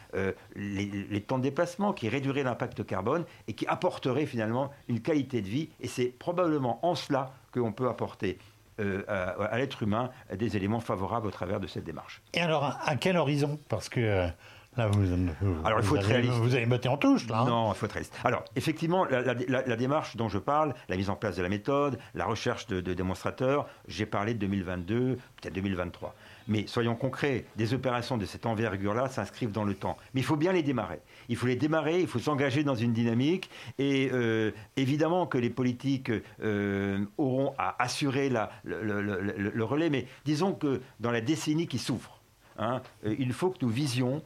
les, 0.54 0.86
les, 0.86 1.20
temps 1.20 1.36
de 1.36 1.42
déplacement, 1.42 1.92
qui 1.92 2.08
réduirait 2.08 2.42
l'impact 2.42 2.86
carbone 2.86 3.24
et 3.48 3.52
qui 3.52 3.66
apporterait 3.66 4.24
finalement 4.24 4.70
une 4.88 5.00
qualité 5.00 5.42
de 5.42 5.48
vie. 5.48 5.68
Et 5.80 5.88
c'est 5.88 6.06
probablement 6.06 6.80
en 6.86 6.94
cela 6.94 7.34
qu'on 7.52 7.72
peut 7.72 7.88
apporter 7.88 8.38
euh, 8.78 9.02
à, 9.08 9.56
l'être 9.56 9.82
humain 9.82 10.10
des 10.34 10.54
éléments 10.54 10.80
favorables 10.80 11.26
au 11.26 11.30
travers 11.30 11.60
de 11.60 11.66
cette 11.66 11.84
démarche. 11.84 12.20
Et 12.34 12.40
alors, 12.40 12.76
à 12.84 12.96
quel 12.96 13.16
horizon? 13.16 13.58
Parce 13.70 13.88
que 13.88 14.00
euh, 14.00 14.28
Là, 14.76 14.88
vous, 14.88 15.06
Alors, 15.64 15.80
il 15.80 15.86
faut 15.86 15.96
être 15.96 16.06
réaliste. 16.06 16.34
Vous 16.34 16.54
avez 16.54 16.66
botté 16.66 16.88
en 16.88 16.96
touche, 16.96 17.26
là. 17.28 17.40
Hein. 17.40 17.46
non, 17.46 17.72
il 17.72 17.76
faut 17.76 17.86
être 17.86 17.92
réaliste. 17.92 18.14
Alors, 18.24 18.44
effectivement, 18.56 19.06
la, 19.06 19.76
démarche 19.76 20.16
dont 20.16 20.28
je 20.28 20.38
parle, 20.38 20.74
la 20.88 20.96
mise 20.96 21.08
en 21.08 21.16
place 21.16 21.36
de 21.36 21.42
la 21.42 21.48
méthode, 21.48 21.98
la 22.14 22.26
recherche 22.26 22.66
de, 22.66 22.80
démonstrateurs, 22.80 23.66
j'ai 23.88 24.06
parlé 24.06 24.34
de 24.34 24.38
2022, 24.38 25.18
peut-être 25.40 25.54
2023. 25.54 26.14
Mais 26.48 26.66
soyons 26.66 26.94
concrets, 26.94 27.44
des 27.56 27.74
opérations 27.74 28.16
de 28.16 28.24
cette 28.24 28.46
envergure-là 28.46 29.08
s'inscrivent 29.08 29.50
dans 29.50 29.64
le 29.64 29.74
temps. 29.74 29.96
Mais 30.14 30.20
il 30.20 30.24
faut 30.24 30.36
bien 30.36 30.52
les 30.52 30.62
démarrer. 30.62 31.00
Il 31.28 31.36
faut 31.36 31.46
les 31.46 31.56
démarrer, 31.56 32.00
il 32.00 32.06
faut 32.06 32.20
s'engager 32.20 32.62
dans 32.62 32.76
une 32.76 32.92
dynamique. 32.92 33.50
Et 33.78 34.10
euh, 34.12 34.52
évidemment 34.76 35.26
que 35.26 35.38
les 35.38 35.50
politiques 35.50 36.12
euh, 36.42 37.04
auront 37.18 37.54
à 37.58 37.82
assurer 37.82 38.30
le, 38.64 39.64
relais. 39.64 39.90
Mais 39.90 40.06
disons 40.24 40.52
que 40.52 40.80
dans 41.00 41.10
la 41.10 41.20
décennie 41.20 41.66
qui 41.66 41.78
s'ouvre, 41.78 42.15
Hein, 42.58 42.80
euh, 43.04 43.14
il 43.18 43.32
faut 43.32 43.50
que 43.50 43.58
nous 43.62 43.68
visions 43.68 44.22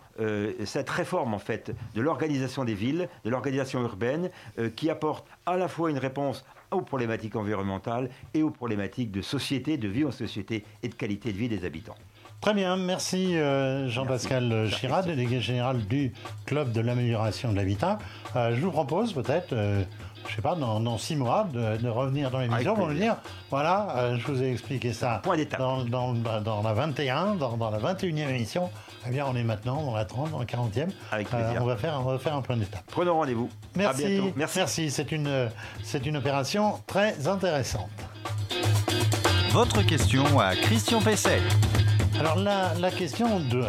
cette 0.65 0.91
réforme 0.91 1.33
en 1.33 1.39
fait 1.39 1.75
de 1.95 2.01
l'organisation 2.03 2.65
des 2.65 2.75
villes, 2.75 3.09
de 3.25 3.31
l'organisation 3.31 3.81
urbaine, 3.81 4.31
qui 4.77 4.91
apporte 4.91 5.27
à 5.47 5.57
la 5.57 5.67
fois 5.67 5.91
une 5.91 5.97
réponse 5.97 6.45
aux 6.71 6.83
problématiques 6.83 7.37
environnementales 7.37 8.11
et 8.35 8.43
aux 8.43 8.51
problématiques 8.51 9.11
de 9.11 9.23
société, 9.23 9.79
de 9.79 9.89
vie 9.89 10.05
en 10.05 10.11
société 10.11 10.65
et 10.83 10.89
de 10.89 10.95
qualité 10.95 11.33
de 11.33 11.39
vie 11.39 11.49
des 11.49 11.65
habitants. 11.65 11.97
Très 12.41 12.55
bien, 12.55 12.75
merci 12.79 13.37
euh, 13.37 13.87
Jean-Pascal 13.91 14.67
Chira, 14.71 15.03
délégué 15.03 15.43
général 15.43 15.85
du 15.87 16.11
Club 16.47 16.73
de 16.73 16.81
l'amélioration 16.81 17.53
de 17.53 17.57
l'habitat. 17.57 17.99
Euh, 18.35 18.57
je 18.57 18.61
vous 18.63 18.71
propose 18.71 19.13
peut-être, 19.13 19.53
euh, 19.53 19.85
je 20.29 20.37
sais 20.37 20.43
pas, 20.43 20.55
dans, 20.55 20.99
six 20.99 21.17
mois, 21.17 21.49
de, 21.53 21.89
revenir 21.89 22.31
dans 22.31 22.39
l'émission 22.39 22.75
pour 22.75 22.89
nous 22.89 22.95
dire, 22.95 23.17
voilà, 23.51 24.17
je 24.17 24.27
vous 24.27 24.43
ai 24.43 24.53
expliqué 24.53 24.93
ça 24.93 25.21
Point 25.23 25.37
dans, 25.59 25.85
dans, 25.85 26.41
dans, 26.41 26.63
la 26.63 26.73
21, 26.73 27.37
dans, 27.37 27.71
la 27.71 27.95
21e 27.95 28.29
émission. 28.29 28.71
Eh 29.07 29.11
bien, 29.11 29.25
on 29.27 29.35
est 29.35 29.43
maintenant 29.43 29.83
dans 29.83 29.95
la 29.95 30.05
30, 30.05 30.31
dans 30.31 30.39
la 30.39 30.45
40e. 30.45 30.91
Avec 31.11 31.29
plaisir. 31.29 31.63
on, 31.63 31.65
va 31.65 31.77
faire, 31.77 31.99
on 32.01 32.11
va 32.11 32.19
faire 32.19 32.37
un 32.37 32.43
point 32.43 32.57
d'étape. 32.57 32.83
Prenons 32.89 33.15
rendez-vous. 33.15 33.49
Merci. 33.75 34.21
Merci. 34.37 34.57
Merci. 34.59 34.91
C'est 34.91 35.11
une, 35.13 35.49
c'est 35.83 36.05
une 36.05 36.19
opération 36.19 36.81
très 36.87 37.27
intéressante. 37.27 37.89
Votre 39.53 39.83
question 39.83 40.39
à 40.39 40.55
Christian 40.55 41.01
Pesset. 41.01 41.41
Alors 42.21 42.37
la, 42.37 42.75
la 42.75 42.91
question 42.91 43.41
de, 43.41 43.65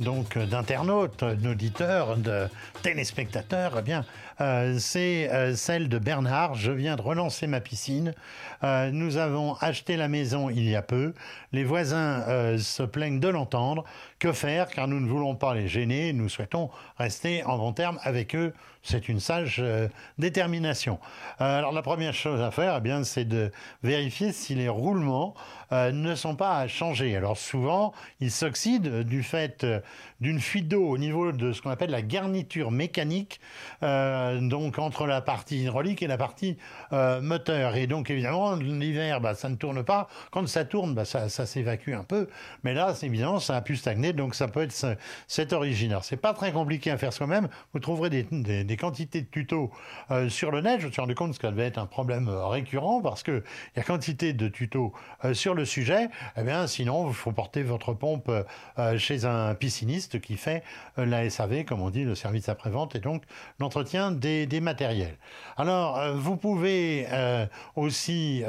donc 0.00 0.36
d'internautes, 0.38 1.24
d'auditeurs, 1.24 2.16
de 2.16 2.48
téléspectateurs, 2.82 3.76
eh 3.78 3.82
bien, 3.82 4.04
euh, 4.40 4.76
c'est 4.78 5.30
euh, 5.30 5.54
celle 5.54 5.88
de 5.88 5.98
Bernard. 5.98 6.54
Je 6.54 6.72
viens 6.72 6.96
de 6.96 7.02
relancer 7.02 7.46
ma 7.46 7.60
piscine. 7.60 8.14
Euh, 8.64 8.90
nous 8.90 9.18
avons 9.18 9.54
acheté 9.60 9.96
la 9.96 10.08
maison 10.08 10.48
il 10.48 10.68
y 10.68 10.76
a 10.76 10.82
peu. 10.82 11.12
Les 11.52 11.64
voisins 11.64 12.24
se 12.58 12.82
plaignent 12.82 13.20
de 13.20 13.28
l'entendre. 13.28 13.84
Que 14.18 14.32
faire 14.32 14.68
Car 14.68 14.86
nous 14.86 15.00
ne 15.00 15.08
voulons 15.08 15.34
pas 15.34 15.54
les 15.54 15.68
gêner. 15.68 16.12
Nous 16.12 16.28
souhaitons 16.28 16.70
rester 16.98 17.42
en 17.44 17.58
bon 17.58 17.72
terme 17.72 17.98
avec 18.02 18.34
eux. 18.34 18.54
C'est 18.82 19.08
une 19.08 19.20
sage 19.20 19.62
détermination. 20.18 21.00
alors 21.38 21.72
la 21.72 21.82
première 21.82 22.14
chose 22.14 22.40
à 22.40 22.50
faire, 22.50 22.76
eh 22.78 22.80
bien, 22.80 23.02
c'est 23.04 23.24
de 23.24 23.50
vérifier 23.82 24.32
si 24.32 24.54
les 24.54 24.68
roulements 24.68 25.34
ne 25.72 26.14
sont 26.14 26.36
pas 26.36 26.58
à 26.58 26.68
changer. 26.68 27.16
Alors 27.16 27.36
souvent, 27.36 27.92
ils 28.20 28.30
s'oxydent 28.30 29.02
du 29.02 29.22
fait 29.22 29.66
d'une 30.20 30.40
fuite 30.40 30.68
d'eau 30.68 30.86
au 30.86 30.98
niveau 30.98 31.32
de 31.32 31.52
ce 31.52 31.62
qu'on 31.62 31.70
appelle 31.70 31.90
la 31.90 32.02
garniture 32.02 32.70
mécanique, 32.70 33.40
euh, 33.82 34.40
donc 34.40 34.78
entre 34.78 35.06
la 35.06 35.20
partie 35.20 35.62
hydraulique 35.62 36.02
et 36.02 36.06
la 36.06 36.18
partie 36.18 36.56
euh, 36.92 37.20
moteur. 37.20 37.76
Et 37.76 37.86
donc 37.86 38.10
évidemment, 38.10 38.54
l'hiver, 38.54 39.20
bah, 39.20 39.34
ça 39.34 39.48
ne 39.48 39.54
tourne 39.56 39.82
pas. 39.82 40.08
Quand 40.30 40.46
ça 40.46 40.64
tourne, 40.64 40.94
bah, 40.94 41.04
ça, 41.04 41.28
s'évacue 41.28 41.92
un 41.92 42.04
peu. 42.04 42.28
Mais 42.64 42.74
là, 42.74 42.94
évident, 43.02 43.38
ça 43.38 43.56
a 43.56 43.62
pu 43.62 43.76
stagner, 43.76 44.12
donc 44.12 44.34
ça 44.34 44.48
peut 44.48 44.62
être 44.62 44.96
cette 45.26 45.52
origine. 45.52 45.90
Alors, 45.92 46.04
c'est 46.04 46.16
pas 46.16 46.34
très 46.34 46.52
compliqué 46.52 46.90
à 46.90 46.98
faire 46.98 47.12
soi-même. 47.12 47.48
Vous 47.72 47.80
trouverez 47.80 48.10
des, 48.10 48.76
quantités 48.76 49.22
de 49.22 49.26
tutos 49.26 49.70
euh, 50.10 50.28
sur 50.28 50.50
le 50.50 50.60
net. 50.60 50.80
Je 50.80 50.86
me 50.86 50.92
suis 50.92 51.00
rendu 51.00 51.14
compte 51.14 51.36
que 51.36 51.42
ça 51.42 51.50
devait 51.50 51.66
être 51.66 51.78
un 51.78 51.86
problème 51.86 52.28
récurrent 52.28 53.00
parce 53.00 53.22
que 53.22 53.42
il 53.74 53.78
y 53.78 53.80
a 53.80 53.84
quantité 53.84 54.32
de 54.32 54.48
tutos 54.48 54.92
sur 55.32 55.54
le 55.54 55.64
sujet. 55.64 56.08
Eh 56.36 56.42
bien, 56.42 56.66
sinon, 56.66 57.08
il 57.08 57.14
faut 57.14 57.32
porter 57.32 57.62
votre 57.62 57.94
pompe 57.94 58.30
chez 58.96 59.24
un 59.24 59.54
qui 60.20 60.36
fait 60.36 60.62
euh, 60.98 61.06
la 61.06 61.28
SAV, 61.28 61.64
comme 61.64 61.80
on 61.80 61.90
dit, 61.90 62.04
le 62.04 62.14
service 62.14 62.48
après-vente, 62.48 62.94
et 62.96 63.00
donc 63.00 63.22
l'entretien 63.58 64.10
des, 64.10 64.60
matériels. 64.60 65.16
Alors, 65.56 65.98
euh, 65.98 66.12
vous 66.12 66.36
pouvez 66.36 67.06
euh, 67.10 67.46
aussi, 67.76 68.42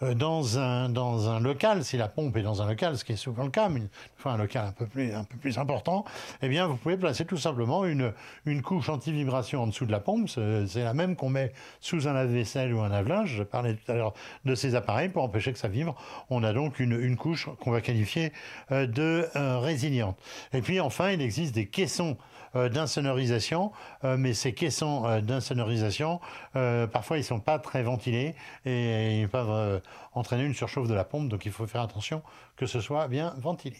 dans, 0.00 0.58
un, 0.58 0.88
dans 0.88 1.28
un 1.28 1.40
local, 1.40 1.84
si 1.84 1.96
la 1.96 2.08
pompe 2.08 2.36
est 2.36 2.42
dans 2.42 2.62
un 2.62 2.66
local, 2.66 2.96
ce 2.96 3.04
qui 3.04 3.12
est 3.12 3.16
souvent 3.16 3.44
le 3.44 3.50
cas, 3.50 3.68
mais 3.68 3.80
une 3.80 3.88
fois 4.16 4.32
un 4.32 4.36
local 4.36 4.66
un 4.68 4.72
peu 4.72 4.86
plus, 4.86 5.12
un 5.12 5.24
peu 5.24 5.36
plus 5.36 5.58
important, 5.58 6.04
eh 6.42 6.48
bien, 6.48 6.66
vous 6.66 6.76
pouvez 6.76 6.96
placer 6.96 7.24
tout 7.24 7.36
simplement 7.36 7.84
une, 7.84 8.12
une 8.46 8.62
couche 8.62 8.88
anti-vibration 8.88 9.62
en 9.62 9.66
dessous 9.66 9.86
de 9.86 9.92
la 9.92 10.00
pompe. 10.00 10.28
C'est 10.28 10.84
la 10.84 10.94
même 10.94 11.16
qu'on 11.16 11.28
met 11.28 11.52
sous 11.80 12.06
un 12.06 12.12
lave-vaisselle 12.12 12.72
ou 12.72 12.80
un 12.80 12.88
lave-linge. 12.88 13.34
Je 13.36 13.42
parlais 13.42 13.74
tout 13.74 13.90
à 13.90 13.94
l'heure 13.94 14.14
de 14.44 14.54
ces 14.54 14.74
appareils 14.74 15.08
pour 15.08 15.24
empêcher 15.24 15.52
que 15.52 15.58
ça 15.58 15.68
vibre. 15.68 15.96
On 16.30 16.44
a 16.44 16.52
donc 16.52 16.78
une, 16.78 16.98
une 16.98 17.16
couche 17.16 17.48
qu'on 17.60 17.70
va 17.70 17.80
qualifier 17.80 18.32
de 18.70 19.28
résiliente. 19.58 20.16
Et 20.52 20.60
puis, 20.60 20.80
enfin, 20.80 21.10
il 21.10 21.20
existe 21.20 21.54
des 21.54 21.66
caissons 21.66 22.16
euh, 22.54 22.68
d'insonorisation, 22.68 23.72
euh, 24.04 24.16
mais 24.18 24.34
ces 24.34 24.52
caissons 24.52 25.06
euh, 25.06 25.20
d'insonorisation, 25.22 26.20
parfois, 26.52 27.16
ils 27.16 27.20
ne 27.20 27.26
sont 27.26 27.40
pas 27.40 27.58
très 27.58 27.82
ventilés 27.82 28.34
et 28.66 29.20
ils 29.20 29.28
peuvent 29.28 29.80
entraîner 30.12 30.44
une 30.44 30.54
surchauffe 30.54 30.88
de 30.88 30.94
la 30.94 31.04
pompe, 31.04 31.28
donc 31.28 31.46
il 31.46 31.52
faut 31.52 31.66
faire 31.66 31.82
attention 31.82 32.22
que 32.56 32.66
ce 32.66 32.80
soit 32.80 33.08
bien 33.08 33.34
ventilé. 33.38 33.76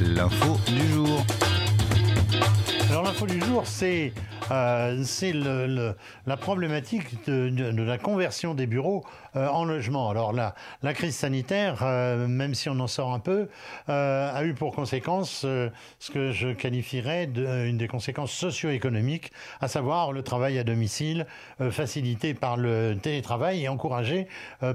L'info 0.00 0.60
du 0.66 0.86
jour. 0.88 1.24
Alors 2.90 3.04
l'info 3.04 3.26
du 3.26 3.40
jour, 3.40 3.66
c'est 3.66 4.12
euh, 4.50 5.92
la 6.26 6.36
problématique 6.36 7.26
de, 7.26 7.82
la 7.82 7.98
conversion 7.98 8.54
des 8.54 8.66
bureaux 8.66 9.04
euh, 9.34 9.48
en 9.48 9.64
logement. 9.64 10.08
Alors 10.08 10.32
la, 10.32 10.54
la 10.82 10.94
crise 10.94 11.16
sanitaire, 11.16 11.80
euh, 11.82 12.26
même 12.26 12.54
si 12.54 12.68
on 12.68 12.78
en 12.80 12.86
sort 12.86 13.12
un 13.12 13.18
peu, 13.18 13.48
a 13.88 14.44
eu 14.44 14.54
pour 14.54 14.74
conséquence 14.74 15.40
ce 15.40 16.10
que 16.12 16.32
je 16.32 16.48
qualifierais 16.48 17.26
d'une 17.26 17.76
des 17.76 17.88
conséquences 17.88 18.32
socio-économiques, 18.32 19.32
à 19.60 19.68
savoir 19.68 20.12
le 20.12 20.22
travail 20.22 20.58
à 20.58 20.64
domicile, 20.64 21.26
facilité 21.70 22.34
par 22.34 22.56
le 22.56 22.96
télétravail 23.00 23.64
et 23.64 23.68
encouragé 23.68 24.26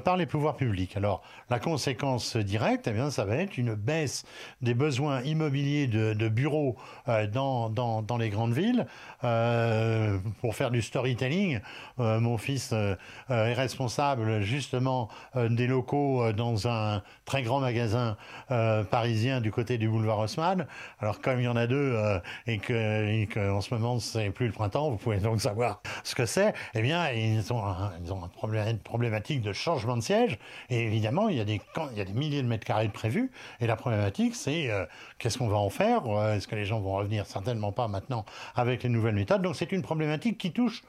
par 0.03 0.17
les 0.17 0.25
pouvoirs 0.25 0.55
publics. 0.55 0.95
Alors 0.97 1.21
la 1.49 1.59
conséquence 1.59 2.37
directe, 2.37 2.87
eh 2.87 2.91
bien, 2.91 3.11
ça 3.11 3.25
va 3.25 3.35
être 3.37 3.57
une 3.57 3.75
baisse 3.75 4.23
des 4.61 4.73
besoins 4.73 5.21
immobiliers 5.21 5.87
de, 5.87 6.13
de 6.13 6.29
bureaux 6.29 6.75
dans, 7.07 7.40
dans 7.69 8.17
les 8.19 8.29
grandes 8.29 8.53
villes. 8.53 8.85
Euh, 9.23 10.17
pour 10.39 10.55
faire 10.55 10.71
du 10.71 10.81
storytelling, 10.81 11.59
euh, 11.99 12.19
mon 12.19 12.37
fils 12.37 12.71
euh, 12.73 12.95
est 13.29 13.53
responsable 13.53 14.41
justement 14.41 15.09
des 15.35 15.67
locaux 15.67 16.31
dans 16.33 16.67
un 16.67 17.03
très 17.25 17.43
grand 17.43 17.59
magasin 17.59 18.17
parisien 18.89 19.41
du 19.41 19.51
côté 19.51 19.77
du 19.77 19.87
boulevard 19.89 20.19
Haussmann. 20.19 20.67
Alors 20.99 21.21
comme 21.21 21.39
il 21.39 21.43
y 21.43 21.47
en 21.47 21.55
a 21.55 21.67
deux 21.67 21.97
et 22.47 22.57
que, 22.57 23.51
en 23.51 23.61
ce 23.61 23.73
moment 23.73 23.99
c'est 23.99 24.29
plus 24.31 24.47
le 24.47 24.51
printemps, 24.51 24.89
vous 24.89 24.97
pouvez 24.97 25.17
donc 25.17 25.41
savoir 25.41 25.81
ce 26.03 26.15
que 26.15 26.25
c'est. 26.25 26.53
Eh 26.73 26.81
bien, 26.81 27.09
ils 27.11 27.51
ont, 27.53 27.63
ils 28.03 28.11
un 28.11 28.27
problème, 28.27 28.67
une 28.67 28.79
problématique 28.79 29.41
de 29.41 29.53
changement 29.53 29.97
de 29.97 30.01
siège. 30.01 30.37
Et 30.69 30.83
évidemment, 30.83 31.29
il 31.29 31.37
y 31.37 31.41
a 31.41 31.45
des, 31.45 31.61
il 31.91 31.97
y 31.97 32.01
a 32.01 32.05
des 32.05 32.13
milliers 32.13 32.41
de 32.41 32.47
mètres 32.47 32.65
carrés 32.65 32.87
de 32.87 32.91
prévus. 32.91 33.31
Et 33.59 33.67
la 33.67 33.75
problématique, 33.75 34.35
c'est 34.35 34.69
qu'est-ce 35.17 35.37
qu'on 35.37 35.49
va 35.49 35.57
en 35.57 35.69
faire? 35.69 36.03
Est-ce 36.33 36.47
que 36.47 36.55
les 36.55 36.65
gens 36.65 36.79
vont 36.79 36.93
revenir 36.93 37.25
Certainement 37.31 37.71
pas 37.71 37.87
maintenant 37.87 38.25
avec 38.55 38.83
les 38.83 38.89
nouvelles 38.89 39.15
méthodes. 39.15 39.41
Donc 39.41 39.55
c'est 39.55 39.71
une 39.71 39.81
problématique 39.81 40.37
qui 40.37 40.51
touche 40.51 40.83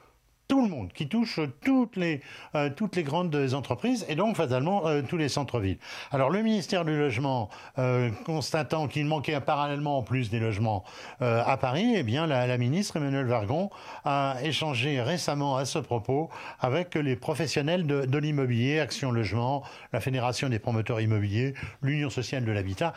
tout 0.47 0.61
le 0.61 0.69
monde, 0.69 0.91
qui 0.93 1.07
touche 1.07 1.39
toutes 1.63 1.95
les, 1.95 2.21
euh, 2.55 2.69
toutes 2.69 2.95
les 2.95 3.03
grandes 3.03 3.35
entreprises 3.53 4.05
et 4.09 4.15
donc 4.15 4.35
fatalement 4.35 4.87
euh, 4.87 5.01
tous 5.01 5.17
les 5.17 5.29
centres-villes. 5.29 5.77
Alors 6.11 6.29
le 6.29 6.41
ministère 6.41 6.85
du 6.85 6.97
Logement, 6.97 7.49
euh, 7.79 8.09
constatant 8.25 8.87
qu'il 8.87 9.05
manquait 9.05 9.39
parallèlement 9.39 9.97
en 9.97 10.03
plus 10.03 10.29
des 10.29 10.39
logements 10.39 10.83
à 11.19 11.57
Paris, 11.57 11.93
eh 11.95 12.03
bien 12.03 12.27
la, 12.27 12.57
ministre 12.57 12.97
Emmanuel 12.97 13.25
Vargon 13.25 13.69
a 14.05 14.35
échangé 14.43 15.01
récemment 15.01 15.57
à 15.57 15.65
ce 15.65 15.79
propos 15.79 16.29
avec 16.59 16.95
les 16.95 17.15
professionnels 17.15 17.87
de, 17.87 18.05
de 18.05 18.17
l'immobilier, 18.17 18.79
Action 18.79 19.11
Logement, 19.11 19.63
la 19.91 19.99
Fédération 19.99 20.49
des 20.49 20.59
promoteurs 20.59 21.01
immobiliers, 21.01 21.53
l'Union 21.81 22.09
sociale 22.09 22.45
de 22.45 22.51
l'habitat, 22.51 22.93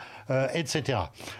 etc. 0.53 0.99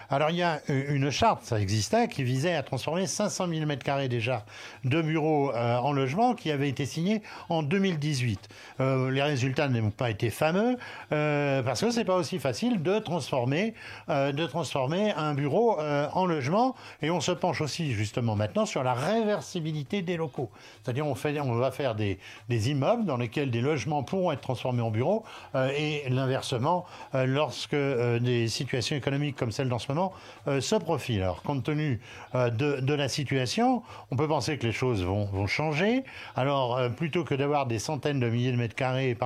Alors 0.09 0.29
il 0.29 0.37
y 0.37 0.43
a 0.43 0.61
une 0.67 1.09
charte, 1.11 1.43
ça 1.43 1.59
existait, 1.59 2.07
qui 2.07 2.23
visait 2.23 2.55
à 2.55 2.63
transformer 2.63 3.07
500 3.07 3.47
000 3.47 3.65
m2 3.65 4.07
déjà 4.07 4.45
de 4.83 5.01
bureaux 5.01 5.51
en 5.53 5.93
qui 6.37 6.51
avait 6.51 6.69
été 6.69 6.85
signé 6.85 7.21
en 7.49 7.63
2018. 7.63 8.49
Euh, 8.79 9.11
les 9.11 9.21
résultats 9.21 9.67
n'ont 9.67 9.91
pas 9.91 10.09
été 10.09 10.29
fameux 10.29 10.77
euh, 11.11 11.61
parce 11.63 11.81
que 11.81 11.91
c'est 11.91 12.05
pas 12.05 12.15
aussi 12.15 12.39
facile 12.39 12.81
de 12.81 12.99
transformer, 12.99 13.73
euh, 14.09 14.31
de 14.31 14.45
transformer 14.45 15.11
un 15.11 15.33
bureau 15.33 15.77
en 15.77 16.25
logement. 16.25 16.75
Et 17.01 17.11
on 17.11 17.21
se 17.21 17.31
penche 17.31 17.61
aussi 17.61 17.91
justement 17.91 18.35
maintenant 18.35 18.65
sur 18.65 18.83
la 18.83 18.93
réversibilité 18.93 20.01
des 20.01 20.17
locaux. 20.17 20.49
C'est-à-dire 20.83 21.05
on, 21.05 21.13
va 21.13 21.71
faire 21.71 21.95
des, 21.95 22.17
immeubles 22.49 23.05
dans 23.05 23.17
lesquels 23.17 23.51
des 23.51 23.61
logements 23.61 24.03
pourront 24.03 24.31
être 24.31 24.41
transformés 24.41 24.81
en 24.81 24.91
bureaux 24.91 25.23
et 25.55 26.03
l'inversement 26.09 26.85
lorsque 27.13 27.75
des 27.75 28.47
situations 28.47 28.95
économiques 28.95 29.35
comme 29.35 29.51
celle 29.51 29.69
d'en 29.69 29.79
ce 29.79 29.91
moment 29.91 30.13
se 30.45 30.75
profilent. 30.75 31.23
Alors 31.23 31.41
compte 31.41 31.63
tenu 31.63 31.99
de, 32.33 32.93
la 32.93 33.09
situation, 33.09 33.83
on 34.11 34.15
peut 34.15 34.27
penser 34.27 34.57
que 34.57 34.65
les 34.65 34.71
choses 34.71 35.03
vont 35.03 35.47
changer 35.47 35.86
alors, 36.35 36.77
euh, 36.77 36.89
plutôt 36.89 37.23
que 37.23 37.35
d'avoir 37.35 37.65
des 37.65 37.79
centaines 37.79 38.19
de 38.19 38.29
milliers 38.29 38.51
de 38.51 38.57
mètres 38.57 38.75
carrés 38.75 39.17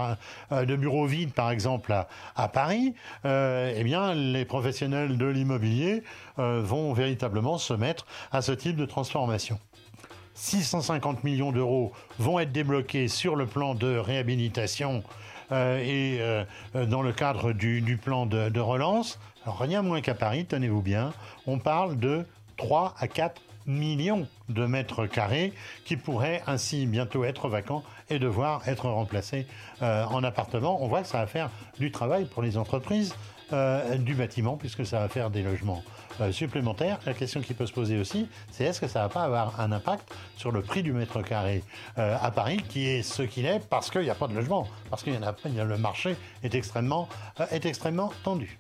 euh, 0.52 0.66
de 0.66 0.76
bureaux 0.76 1.06
vides, 1.06 1.34
par 1.34 1.52
exemple, 1.52 1.94
à, 2.36 2.48
Paris, 2.48 2.94
euh, 3.26 3.74
eh 3.76 4.16
les 4.16 4.46
professionnels 4.46 5.18
de 5.18 5.26
l'immobilier 5.26 6.04
vont 6.38 6.94
véritablement 6.94 7.58
se 7.58 7.74
mettre 7.74 8.06
à 8.32 8.42
ce 8.42 8.52
type 8.52 8.76
de 8.76 8.86
transformation. 8.86 9.60
650 10.34 11.24
millions 11.24 11.52
d'euros 11.52 11.92
vont 12.18 12.40
être 12.40 12.52
débloqués 12.52 13.08
sur 13.08 13.36
le 13.36 13.46
plan 13.46 13.76
de 13.76 13.98
réhabilitation 13.98 15.04
et 15.52 16.20
dans 16.74 17.02
le 17.02 17.12
cadre 17.12 17.52
du, 17.52 18.00
plan 18.02 18.26
de, 18.26 18.60
relance. 18.60 19.20
Rien 19.46 19.82
moins 19.82 20.02
qu'à 20.02 20.16
Paris, 20.16 20.46
tenez-vous 20.46 20.82
bien, 20.82 21.14
on 21.46 21.60
parle 21.60 21.98
de 21.98 22.26
3 22.58 22.96
à 22.98 23.08
4 23.08 23.42
millions 23.66 24.28
de 24.50 24.66
mètres 24.66 25.06
carrés 25.06 25.54
qui 25.86 25.98
pourraient 25.98 26.44
ainsi 26.48 26.86
bientôt 26.86 27.24
être 27.24 27.48
vacants 27.48 27.84
et 28.10 28.20
devoir 28.20 28.68
être 28.68 28.90
remplacés 28.90 29.48
euh, 29.82 30.04
en 30.06 30.24
appartements. 30.24 30.84
On 30.84 30.88
voit 30.88 31.02
que 31.02 31.08
ça 31.08 31.20
va 31.20 31.28
faire 31.28 31.50
du 31.80 31.92
travail 31.92 32.26
pour 32.26 32.42
les 32.42 32.58
entreprises 32.58 33.16
euh, 33.54 33.98
du 33.98 34.14
bâtiment 34.14 34.58
puisque 34.58 34.86
ça 34.86 35.00
va 35.00 35.10
faire 35.10 35.30
des 35.30 35.44
logements 35.44 35.84
euh, 36.20 36.32
supplémentaires. 36.32 37.00
La 37.06 37.14
question 37.14 37.42
qui 37.42 37.54
peut 37.54 37.66
se 37.66 37.74
poser 37.74 38.00
aussi, 38.00 38.28
c'est 38.52 38.66
est-ce 38.66 38.82
que 38.82 38.88
ça 38.88 39.02
va 39.02 39.10
pas 39.10 39.24
avoir 39.24 39.60
un 39.60 39.72
impact 39.72 40.14
sur 40.38 40.52
le 40.52 40.62
prix 40.62 40.84
du 40.84 40.94
mètre 40.94 41.22
carré 41.22 41.64
à 41.98 42.32
Paris 42.32 42.64
qui 42.70 42.88
est 42.88 43.02
ce 43.02 43.24
qu'il 43.24 43.46
est 43.46 43.60
parce 43.70 43.90
qu'il 43.90 44.02
n'y 44.02 44.10
a 44.10 44.16
pas 44.16 44.28
de 44.28 44.34
logement, 44.34 44.68
parce 44.90 45.04
a, 45.08 45.64
le 45.64 45.78
marché 45.78 46.16
est 46.44 46.56
extrêmement, 46.56 47.08
est 47.52 47.66
extrêmement 47.66 48.12
tendu. 48.24 48.58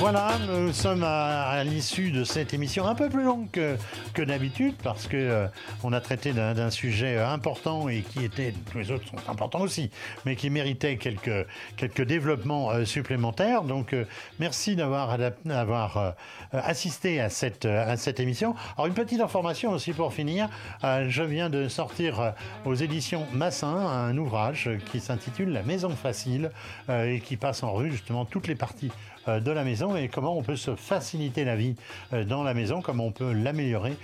Voilà, 0.00 0.30
nous 0.48 0.72
sommes 0.72 1.04
à, 1.04 1.62
l'issue 1.62 2.10
de 2.10 2.24
cette 2.24 2.54
émission 2.54 2.86
un 2.86 2.94
peu 2.94 3.10
plus 3.10 3.22
longue 3.22 3.50
que, 3.50 4.22
d'habitude 4.22 4.74
parce 4.82 5.06
que 5.06 5.16
euh, 5.18 5.46
on 5.84 5.92
a 5.92 6.00
traité 6.00 6.32
d'un 6.32 6.70
sujet 6.70 7.18
important 7.18 7.86
et 7.86 8.00
qui 8.00 8.24
était, 8.24 8.54
tous 8.72 8.78
les 8.78 8.90
autres 8.92 9.06
sont 9.06 9.30
importants 9.30 9.60
aussi, 9.60 9.90
mais 10.24 10.36
qui 10.36 10.48
méritait 10.48 10.96
quelques, 10.96 11.46
quelques 11.76 12.00
développements 12.00 12.70
euh, 12.70 12.86
supplémentaires. 12.86 13.62
Donc 13.62 13.92
euh, 13.92 14.06
merci 14.38 14.74
d'avoir 14.74 16.14
assisté 16.52 17.20
à 17.20 17.28
cette, 17.28 17.66
à 17.66 17.98
cette 17.98 18.20
émission. 18.20 18.54
Alors 18.78 18.86
une 18.86 18.94
petite 18.94 19.20
information 19.20 19.72
aussi 19.72 19.92
pour 19.92 20.14
finir, 20.14 20.48
je 20.82 21.22
viens 21.22 21.50
de 21.50 21.68
sortir 21.68 22.32
aux 22.64 22.74
éditions 22.74 23.26
Massin 23.34 23.76
un 23.76 24.16
ouvrage 24.16 24.70
qui 24.90 24.98
s'intitule 24.98 25.50
La 25.50 25.62
Maison 25.62 25.90
Facile 25.90 26.50
et 26.88 27.20
qui 27.20 27.36
passe 27.36 27.62
en 27.62 27.72
revue 27.72 27.92
justement 27.92 28.24
toutes 28.24 28.48
les 28.48 28.54
parties 28.54 28.90
euh, 28.90 29.09
de 29.26 29.50
la 29.50 29.64
maison 29.64 29.96
et 29.96 30.08
comment 30.08 30.36
on 30.36 30.42
peut 30.42 30.56
se 30.56 30.74
faciliter 30.74 31.44
la 31.44 31.56
vie 31.56 31.76
euh, 32.12 32.24
dans 32.24 32.42
la 32.42 32.54
maison, 32.54 32.80
comment 32.80 33.06
on 33.06 33.12
peut 33.12 33.32
l'améliorer 33.32 33.92
euh, 33.92 33.94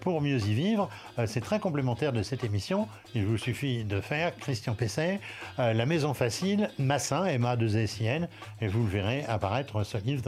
pour 0.00 0.20
mieux 0.20 0.38
y 0.38 0.54
vivre. 0.54 0.88
C'est 1.26 1.40
très 1.40 1.60
complémentaire 1.60 2.12
de 2.12 2.22
cette 2.22 2.44
émission. 2.44 2.88
Il 3.14 3.24
vous 3.24 3.38
suffit 3.38 3.84
de 3.84 4.00
faire 4.00 4.36
Christian 4.36 4.74
Pesset, 4.74 5.20
La 5.58 5.86
Maison 5.86 6.14
Facile, 6.14 6.70
Massin, 6.78 7.38
ma 7.38 7.56
2 7.56 7.76
s 7.76 8.00
et 8.00 8.68
vous 8.68 8.84
le 8.84 8.88
verrez 8.88 9.24
apparaître 9.28 9.84
ce 9.84 9.98
livre 9.98 10.22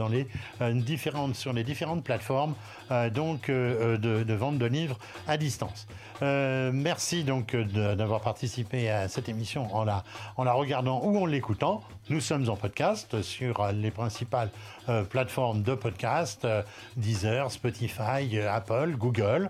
sur 1.33 1.53
les 1.53 1.63
différentes 1.63 2.03
plateformes 2.03 2.55
donc, 3.13 3.49
de, 3.49 3.97
de, 3.97 4.33
vente 4.33 4.57
de 4.57 4.65
livres 4.65 4.97
à 5.27 5.37
distance. 5.37 5.87
merci 6.21 7.23
donc 7.23 7.55
d'avoir 7.55 8.21
participé 8.21 8.89
à 8.89 9.07
cette 9.07 9.29
émission 9.29 9.73
en 9.75 9.83
la, 9.83 10.03
regardant 10.37 11.01
ou 11.03 11.17
en 11.17 11.25
l'écoutant. 11.25 11.83
Nous 12.09 12.21
sommes 12.21 12.49
en 12.49 12.55
podcast 12.55 13.21
sur 13.21 13.65
les 13.71 13.91
principales 13.91 14.49
euh, 14.89 15.03
plateformes 15.03 15.63
de 15.63 15.73
podcast, 15.73 16.45
euh, 16.45 16.61
Deezer, 16.97 17.51
Spotify, 17.51 18.37
euh, 18.37 18.53
Apple, 18.53 18.95
Google, 18.97 19.44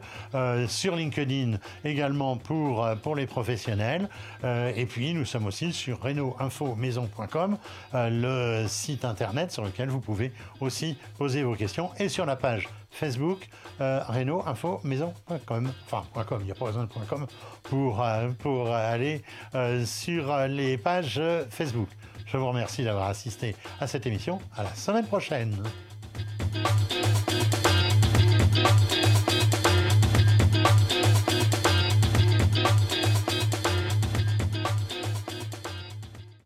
sur 0.67 0.95
LinkedIn 0.95 1.57
également 1.83 2.37
pour, 2.37 2.87
pour 3.01 3.15
les 3.15 3.25
professionnels. 3.25 4.09
et 4.43 4.85
puis 4.85 5.13
nous 5.13 5.25
sommes 5.25 5.45
aussi 5.45 5.73
sur 5.73 6.01
reno-info-maison.com, 6.01 7.57
le 7.93 8.65
site 8.67 9.05
internet 9.05 9.51
sur 9.51 9.63
lequel 9.63 9.89
vous 9.89 10.01
pouvez 10.01 10.31
aussi 10.59 10.97
poser 11.17 11.43
vos 11.43 11.55
questions 11.55 11.91
et 11.97 12.09
sur 12.09 12.25
la 12.25 12.35
page 12.35 12.67
Facebook, 12.95 13.47
euh, 13.81 14.01
Maison.com. 14.83 15.71
Enfin, 15.85 16.03
il 16.39 16.45
n'y 16.45 16.51
a 16.51 16.55
pas 16.55 16.65
besoin 16.65 16.83
de 16.85 16.89
.com 17.07 17.27
pour, 17.63 18.05
pour 18.39 18.71
aller 18.71 19.21
sur 19.85 20.37
les 20.47 20.77
pages 20.77 21.21
Facebook. 21.49 21.89
Je 22.25 22.37
vous 22.37 22.47
remercie 22.47 22.83
d'avoir 22.83 23.07
assisté 23.09 23.55
à 23.79 23.87
cette 23.87 24.05
émission. 24.07 24.39
À 24.55 24.63
la 24.63 24.73
semaine 24.73 25.05
prochaine. 25.05 25.55